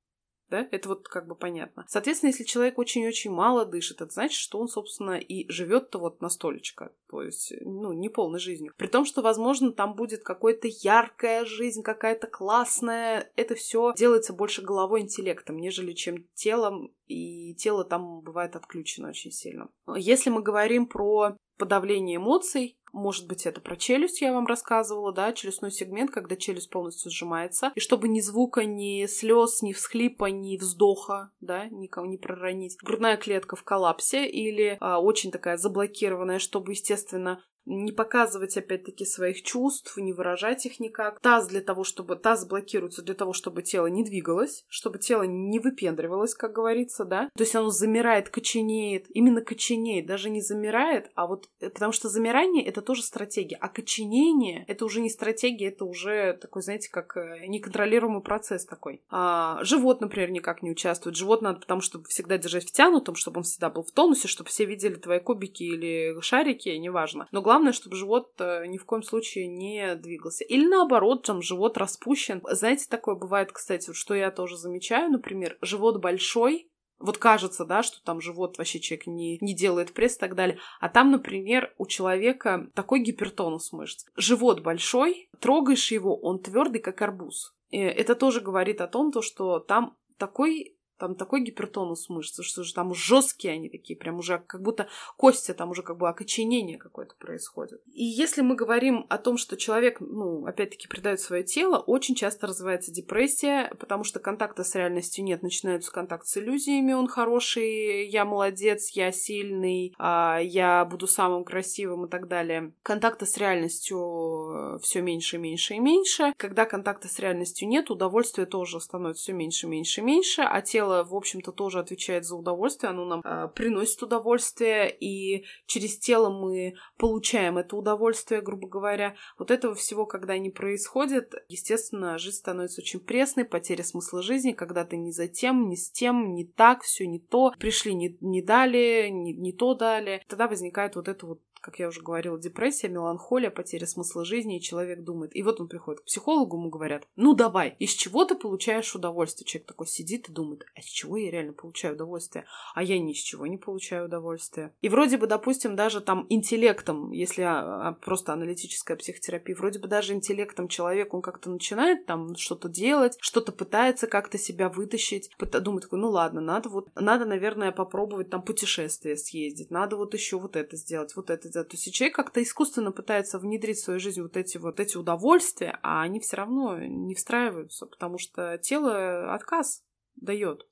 да, 0.50 0.68
это 0.70 0.88
вот 0.88 1.08
как 1.08 1.26
бы 1.26 1.34
понятно. 1.34 1.84
Соответственно, 1.88 2.30
если 2.30 2.44
человек 2.44 2.78
очень-очень 2.78 3.30
мало 3.30 3.64
дышит, 3.64 4.00
это 4.00 4.12
значит, 4.12 4.38
что 4.38 4.58
он, 4.58 4.68
собственно, 4.68 5.18
и 5.18 5.50
живет-то 5.50 5.98
вот 5.98 6.20
на 6.20 6.28
столечко, 6.28 6.92
то 7.08 7.22
есть, 7.22 7.52
ну, 7.60 7.92
не 7.92 8.08
полной 8.08 8.38
жизнью. 8.38 8.72
При 8.76 8.86
том, 8.86 9.04
что, 9.04 9.22
возможно, 9.22 9.72
там 9.72 9.94
будет 9.94 10.22
какая-то 10.22 10.68
яркая 10.68 11.44
жизнь, 11.44 11.82
какая-то 11.82 12.26
классная, 12.26 13.30
это 13.36 13.54
все 13.54 13.92
делается 13.96 14.32
больше 14.32 14.62
головой 14.62 15.02
интеллектом, 15.02 15.58
нежели 15.58 15.92
чем 15.92 16.26
телом, 16.34 16.94
и 17.06 17.54
тело 17.54 17.84
там 17.84 18.20
бывает 18.20 18.56
отключено 18.56 19.08
очень 19.08 19.32
сильно. 19.32 19.68
Если 19.96 20.30
мы 20.30 20.42
говорим 20.42 20.86
про 20.86 21.36
подавление 21.58 22.16
эмоций, 22.16 22.77
Может 22.92 23.26
быть, 23.26 23.46
это 23.46 23.60
про 23.60 23.76
челюсть 23.76 24.20
я 24.20 24.32
вам 24.32 24.46
рассказывала, 24.46 25.12
да, 25.12 25.32
челюстной 25.32 25.70
сегмент, 25.70 26.10
когда 26.10 26.36
челюсть 26.36 26.70
полностью 26.70 27.10
сжимается. 27.10 27.72
И 27.74 27.80
чтобы 27.80 28.08
ни 28.08 28.20
звука, 28.20 28.64
ни 28.64 29.06
слез, 29.06 29.62
ни 29.62 29.72
всхлипа, 29.72 30.26
ни 30.26 30.56
вздоха, 30.56 31.30
да, 31.40 31.68
никого 31.68 32.06
не 32.06 32.16
проронить. 32.16 32.76
Грудная 32.82 33.16
клетка 33.16 33.56
в 33.56 33.62
коллапсе 33.62 34.26
или 34.26 34.76
а, 34.80 35.00
очень 35.00 35.30
такая 35.30 35.56
заблокированная, 35.56 36.38
чтобы, 36.38 36.72
естественно, 36.72 37.42
не 37.68 37.92
показывать, 37.92 38.56
опять-таки, 38.56 39.04
своих 39.04 39.42
чувств, 39.42 39.96
не 39.96 40.12
выражать 40.12 40.66
их 40.66 40.80
никак. 40.80 41.20
Таз 41.20 41.48
для 41.48 41.60
того, 41.60 41.84
чтобы... 41.84 42.16
Таз 42.16 42.46
блокируется 42.46 43.02
для 43.02 43.14
того, 43.14 43.32
чтобы 43.32 43.62
тело 43.62 43.86
не 43.86 44.02
двигалось, 44.02 44.64
чтобы 44.68 44.98
тело 44.98 45.22
не 45.22 45.58
выпендривалось, 45.58 46.34
как 46.34 46.52
говорится, 46.52 47.04
да. 47.04 47.30
То 47.36 47.42
есть 47.42 47.54
оно 47.54 47.70
замирает, 47.70 48.30
коченеет. 48.30 49.06
Именно 49.10 49.42
коченеет, 49.42 50.06
даже 50.06 50.30
не 50.30 50.40
замирает, 50.40 51.10
а 51.14 51.26
вот... 51.26 51.48
Э, 51.60 51.70
потому 51.70 51.92
что 51.92 52.08
замирание— 52.08 52.64
это 52.66 52.82
тоже 52.82 53.02
стратегия, 53.02 53.56
а 53.60 53.68
коченение— 53.68 54.64
это 54.68 54.84
уже 54.84 55.00
не 55.00 55.10
стратегия, 55.10 55.68
это 55.68 55.84
уже 55.84 56.38
такой, 56.40 56.62
знаете, 56.62 56.90
как 56.90 57.16
э, 57.16 57.46
неконтролируемый 57.46 58.22
процесс 58.22 58.64
такой. 58.64 59.02
А, 59.10 59.62
живот, 59.62 60.00
например, 60.00 60.30
никак 60.30 60.62
не 60.62 60.70
участвует. 60.70 61.16
Живот 61.16 61.42
надо 61.42 61.60
потому, 61.60 61.80
чтобы 61.80 62.06
всегда 62.08 62.38
держать 62.38 62.66
втянутым, 62.66 63.14
чтобы 63.14 63.38
он 63.38 63.44
всегда 63.44 63.70
был 63.70 63.82
в 63.82 63.90
тонусе, 63.90 64.28
чтобы 64.28 64.48
все 64.48 64.64
видели 64.64 64.94
твои 64.94 65.20
кубики 65.20 65.62
или 65.62 66.20
шарики, 66.20 66.68
неважно. 66.70 67.28
Но 67.32 67.42
главное 67.42 67.57
главное, 67.58 67.72
чтобы 67.72 67.96
живот 67.96 68.32
э, 68.38 68.66
ни 68.66 68.78
в 68.78 68.84
коем 68.84 69.02
случае 69.02 69.48
не 69.48 69.96
двигался. 69.96 70.44
Или 70.44 70.64
наоборот, 70.64 71.24
там 71.24 71.42
живот 71.42 71.76
распущен. 71.76 72.40
Знаете, 72.48 72.86
такое 72.88 73.16
бывает, 73.16 73.50
кстати, 73.50 73.92
что 73.92 74.14
я 74.14 74.30
тоже 74.30 74.56
замечаю, 74.56 75.10
например, 75.10 75.58
живот 75.60 76.00
большой, 76.00 76.70
вот 77.00 77.18
кажется, 77.18 77.64
да, 77.64 77.82
что 77.82 78.00
там 78.04 78.20
живот 78.20 78.58
вообще 78.58 78.78
человек 78.78 79.08
не, 79.08 79.38
не 79.40 79.56
делает 79.56 79.92
пресс 79.92 80.16
и 80.16 80.20
так 80.20 80.36
далее. 80.36 80.58
А 80.78 80.88
там, 80.88 81.10
например, 81.10 81.74
у 81.78 81.86
человека 81.86 82.70
такой 82.74 83.00
гипертонус 83.00 83.72
мышц. 83.72 84.04
Живот 84.16 84.60
большой, 84.60 85.28
трогаешь 85.40 85.90
его, 85.90 86.16
он 86.16 86.38
твердый, 86.40 86.80
как 86.80 87.02
арбуз. 87.02 87.56
И 87.70 87.78
это 87.78 88.14
тоже 88.14 88.40
говорит 88.40 88.80
о 88.80 88.86
том, 88.86 89.10
то, 89.10 89.20
что 89.20 89.58
там 89.58 89.96
такой 90.16 90.77
там 90.98 91.14
такой 91.14 91.42
гипертонус 91.42 92.08
мышц, 92.08 92.42
что 92.42 92.62
же 92.62 92.74
там 92.74 92.92
жесткие 92.94 93.54
они 93.54 93.68
такие, 93.68 93.96
прям 93.98 94.18
уже 94.18 94.42
как 94.46 94.62
будто 94.62 94.88
кости, 95.16 95.52
там 95.54 95.70
уже 95.70 95.82
как 95.82 95.96
бы 95.96 96.08
окоченение 96.08 96.78
какое-то 96.78 97.14
происходит. 97.16 97.80
И 97.92 98.04
если 98.04 98.42
мы 98.42 98.56
говорим 98.56 99.06
о 99.08 99.18
том, 99.18 99.36
что 99.36 99.56
человек, 99.56 100.00
ну, 100.00 100.44
опять-таки, 100.46 100.88
предает 100.88 101.20
свое 101.20 101.44
тело, 101.44 101.78
очень 101.78 102.14
часто 102.14 102.46
развивается 102.46 102.90
депрессия, 102.90 103.72
потому 103.78 104.04
что 104.04 104.18
контакта 104.18 104.64
с 104.64 104.74
реальностью 104.74 105.24
нет, 105.24 105.42
начинается 105.42 105.92
контакт 105.92 106.26
с 106.26 106.36
иллюзиями, 106.36 106.92
он 106.92 107.06
хороший, 107.06 108.08
я 108.08 108.24
молодец, 108.24 108.90
я 108.90 109.12
сильный, 109.12 109.94
а, 109.98 110.38
я 110.40 110.84
буду 110.84 111.06
самым 111.06 111.44
красивым 111.44 112.06
и 112.06 112.08
так 112.08 112.28
далее. 112.28 112.72
Контакта 112.82 113.26
с 113.26 113.36
реальностью 113.36 114.76
э, 114.76 114.78
все 114.82 115.00
меньше, 115.00 115.38
меньше 115.38 115.74
и 115.74 115.78
меньше. 115.78 116.32
Когда 116.36 116.64
контакта 116.64 117.08
с 117.08 117.18
реальностью 117.18 117.68
нет, 117.68 117.90
удовольствие 117.90 118.46
тоже 118.46 118.80
становится 118.80 119.22
все 119.22 119.32
меньше, 119.32 119.66
меньше 119.66 120.00
и 120.00 120.04
меньше, 120.04 120.42
а 120.42 120.62
тело 120.62 120.87
тело, 120.88 121.04
в 121.04 121.14
общем-то, 121.14 121.52
тоже 121.52 121.80
отвечает 121.80 122.24
за 122.24 122.36
удовольствие, 122.36 122.90
оно 122.90 123.04
нам 123.04 123.20
э, 123.24 123.48
приносит 123.54 124.02
удовольствие, 124.02 124.90
и 124.90 125.44
через 125.66 125.98
тело 125.98 126.30
мы 126.30 126.74
получаем 126.96 127.58
это 127.58 127.76
удовольствие, 127.76 128.40
грубо 128.40 128.68
говоря. 128.68 129.14
Вот 129.38 129.50
этого 129.50 129.74
всего, 129.74 130.06
когда 130.06 130.38
не 130.38 130.50
происходит, 130.50 131.34
естественно, 131.48 132.18
жизнь 132.18 132.36
становится 132.36 132.80
очень 132.80 133.00
пресной, 133.00 133.44
потеря 133.44 133.84
смысла 133.84 134.22
жизни, 134.22 134.52
когда 134.52 134.84
ты 134.84 134.96
не 134.96 135.12
за 135.12 135.28
тем, 135.28 135.68
не 135.68 135.76
с 135.76 135.90
тем, 135.90 136.34
не 136.34 136.44
так, 136.44 136.82
все 136.82 137.06
не 137.06 137.18
то, 137.18 137.52
пришли 137.58 137.94
не, 137.94 138.16
не 138.20 138.42
дали, 138.42 139.08
не, 139.10 139.32
не 139.32 139.52
то 139.52 139.74
дали. 139.74 140.22
Тогда 140.28 140.48
возникает 140.48 140.96
вот 140.96 141.08
это 141.08 141.26
вот 141.26 141.40
как 141.60 141.78
я 141.78 141.88
уже 141.88 142.02
говорила, 142.02 142.38
депрессия, 142.38 142.88
меланхолия, 142.88 143.50
потеря 143.50 143.86
смысла 143.86 144.24
жизни, 144.24 144.58
и 144.58 144.62
человек 144.62 145.02
думает. 145.02 145.34
И 145.34 145.42
вот 145.42 145.60
он 145.60 145.68
приходит 145.68 146.00
к 146.00 146.04
психологу, 146.04 146.56
ему 146.56 146.68
говорят, 146.68 147.06
ну 147.16 147.34
давай, 147.34 147.76
из 147.78 147.90
чего 147.90 148.24
ты 148.24 148.34
получаешь 148.34 148.94
удовольствие? 148.94 149.46
Человек 149.46 149.68
такой 149.68 149.86
сидит 149.86 150.28
и 150.28 150.32
думает, 150.32 150.64
а 150.74 150.80
из 150.80 150.86
чего 150.86 151.16
я 151.16 151.30
реально 151.30 151.52
получаю 151.52 151.94
удовольствие? 151.94 152.44
А 152.74 152.82
я 152.82 152.98
ни 152.98 153.12
из 153.12 153.18
чего 153.18 153.46
не 153.46 153.56
получаю 153.56 154.06
удовольствие. 154.06 154.72
И 154.80 154.88
вроде 154.88 155.18
бы, 155.18 155.26
допустим, 155.26 155.76
даже 155.76 156.00
там 156.00 156.26
интеллектом, 156.28 157.12
если 157.12 157.42
а, 157.42 157.88
а, 157.88 157.92
просто 157.92 158.32
аналитическая 158.32 158.96
психотерапия, 158.96 159.56
вроде 159.56 159.78
бы 159.78 159.88
даже 159.88 160.14
интеллектом 160.14 160.68
человек, 160.68 161.14
он 161.14 161.22
как-то 161.22 161.50
начинает 161.50 162.06
там 162.06 162.36
что-то 162.36 162.68
делать, 162.68 163.16
что-то 163.20 163.52
пытается 163.52 164.06
как-то 164.06 164.38
себя 164.38 164.68
вытащить, 164.68 165.30
думает 165.38 165.82
такой, 165.82 165.98
ну 165.98 166.10
ладно, 166.10 166.40
надо 166.40 166.68
вот, 166.68 166.88
надо, 166.94 167.24
наверное, 167.24 167.72
попробовать 167.72 168.30
там 168.30 168.42
путешествие 168.42 169.16
съездить, 169.16 169.70
надо 169.70 169.96
вот 169.96 170.14
еще 170.14 170.38
вот 170.38 170.56
это 170.56 170.76
сделать, 170.76 171.14
вот 171.16 171.30
это 171.30 171.47
это. 171.56 171.70
То 171.70 171.76
есть 171.76 171.92
человек 171.92 172.16
как-то 172.16 172.42
искусственно 172.42 172.92
пытается 172.92 173.38
внедрить 173.38 173.78
в 173.78 173.84
свою 173.84 174.00
жизнь 174.00 174.22
вот 174.22 174.36
эти 174.36 174.58
вот 174.58 174.80
эти 174.80 174.96
удовольствия, 174.96 175.78
а 175.82 176.02
они 176.02 176.20
все 176.20 176.36
равно 176.36 176.78
не 176.78 177.14
встраиваются, 177.14 177.86
потому 177.86 178.18
что 178.18 178.58
тело 178.58 179.34
отказ 179.34 179.82
дает. 180.16 180.66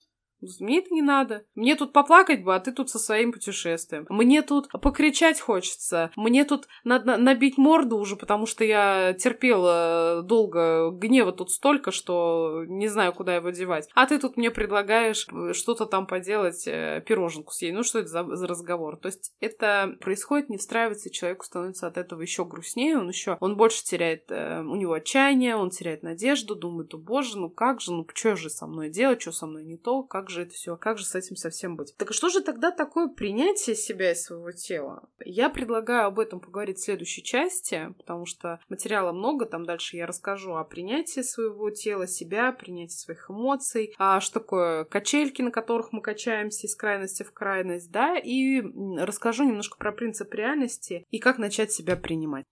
Мне 0.61 0.79
это 0.79 0.95
не 0.95 1.03
надо. 1.03 1.45
Мне 1.55 1.77
тут 1.77 1.93
поплакать 1.93 2.43
бы, 2.43 2.55
а 2.55 2.61
ты 2.61 2.73
тут 2.73 2.91
со 2.91 2.99
своим 2.99 3.33
путешествием. 3.33 4.07
Мне 4.09 4.43
тут 4.43 4.69
покричать 4.69 5.41
хочется. 5.41 6.11
Мне 6.17 6.45
тут 6.45 6.69
надо 6.85 7.17
набить 7.17 7.59
морду 7.59 7.99
уже, 7.99 8.17
потому 8.17 8.47
что 8.47 8.65
я 8.65 9.15
терпела 9.15 10.23
долго 10.23 10.91
гнева 10.91 11.33
тут 11.33 11.51
столько, 11.51 11.91
что 11.91 12.65
не 12.67 12.89
знаю, 12.89 13.13
куда 13.13 13.37
его 13.37 13.51
девать. 13.51 13.89
А 13.95 14.07
ты 14.07 14.19
тут 14.19 14.37
мне 14.37 14.51
предлагаешь 14.51 15.27
что-то 15.53 15.87
там 15.87 16.07
поделать, 16.07 16.67
э, 16.67 17.03
пироженку 17.07 17.53
съесть. 17.53 17.75
Ну 17.75 17.83
что 17.83 18.01
это 18.01 18.09
за, 18.09 18.25
за 18.37 18.47
разговор? 18.47 18.97
То 18.97 19.07
есть 19.07 19.33
это 19.41 19.97
происходит, 20.01 20.49
не 20.49 20.59
встраивается, 20.59 21.11
человеку 21.11 21.45
становится 21.45 21.87
от 21.87 21.97
этого 21.97 22.23
еще 22.23 22.45
грустнее, 22.45 22.99
он 22.99 23.09
еще, 23.09 23.37
он 23.41 23.57
больше 23.57 23.85
теряет, 23.85 24.31
э, 24.31 24.61
у 24.63 24.77
него 24.77 24.95
отчаяние, 24.95 25.57
он 25.57 25.71
теряет 25.71 26.03
надежду, 26.03 26.55
думает, 26.55 26.95
о 26.95 26.99
боже, 26.99 27.39
ну 27.39 27.51
как 27.51 27.81
же, 27.81 27.93
ну 27.93 28.07
что 28.15 28.37
же 28.37 28.51
со 28.51 28.67
мной 28.67 28.91
делать, 28.91 29.23
что 29.23 29.33
со 29.33 29.47
мной 29.47 29.65
не 29.65 29.77
то, 29.77 30.03
как 30.03 30.31
же 30.31 30.36
это 30.43 30.53
все, 30.53 30.77
как 30.77 30.99
же 30.99 31.05
с 31.05 31.15
этим 31.15 31.37
совсем 31.37 31.77
быть? 31.77 31.95
Так 31.97 32.13
что 32.13 32.29
же 32.29 32.41
тогда 32.41 32.71
такое 32.71 33.09
принятие 33.09 33.77
себя 33.77 34.13
и 34.13 34.15
своего 34.15 34.53
тела? 34.53 35.09
Я 35.25 35.49
предлагаю 35.49 36.07
об 36.07 36.19
этом 36.19 36.41
поговорить 36.41 36.79
в 36.79 36.85
следующей 36.85 37.23
части, 37.23 37.93
потому 37.97 38.27
что 38.27 38.61
материала 38.69 39.13
много, 39.13 39.47
там 39.47 39.65
дальше 39.65 39.97
я 39.97 40.07
расскажу 40.07 40.55
о 40.55 40.65
принятии 40.65 41.23
своего 41.23 41.71
тела, 41.71 42.07
себя, 42.07 42.53
принятии 42.53 42.97
своих 42.97 43.31
эмоций, 43.31 43.95
а 43.99 44.21
что 44.21 44.41
такое 44.41 44.85
качельки, 44.85 45.43
на 45.43 45.51
которых 45.51 45.93
мы 45.93 46.01
качаемся 46.01 46.67
из 46.67 46.77
крайности 46.77 47.23
в 47.23 47.33
крайность, 47.33 47.91
да, 47.91 48.17
и 48.19 48.63
расскажу 48.99 49.45
немножко 49.45 49.77
про 49.79 49.93
принцип 49.93 50.33
реальности 50.35 51.07
и 51.11 51.19
как 51.19 51.39
начать 51.39 51.73
себя 51.73 51.97
принимать. 51.97 52.45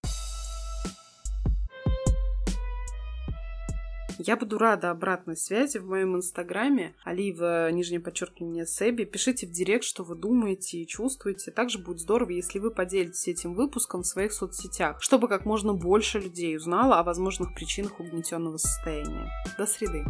Я 4.26 4.36
буду 4.38 4.56
рада 4.56 4.90
обратной 4.90 5.36
связи 5.36 5.76
в 5.76 5.86
моем 5.86 6.16
инстаграме 6.16 6.94
Алива, 7.04 7.70
нижнее 7.70 8.00
подчеркивание, 8.00 8.64
Сэби. 8.64 9.04
Пишите 9.04 9.46
в 9.46 9.50
директ, 9.50 9.84
что 9.84 10.02
вы 10.02 10.14
думаете 10.14 10.78
и 10.78 10.86
чувствуете. 10.86 11.50
Также 11.50 11.78
будет 11.78 12.00
здорово, 12.00 12.30
если 12.30 12.58
вы 12.58 12.70
поделитесь 12.70 13.28
этим 13.28 13.52
выпуском 13.52 14.02
в 14.02 14.06
своих 14.06 14.32
соцсетях, 14.32 15.02
чтобы 15.02 15.28
как 15.28 15.44
можно 15.44 15.74
больше 15.74 16.20
людей 16.20 16.56
узнало 16.56 16.98
о 16.98 17.02
возможных 17.02 17.54
причинах 17.54 18.00
угнетенного 18.00 18.56
состояния. 18.56 19.30
До 19.58 19.66
среды! 19.66 20.06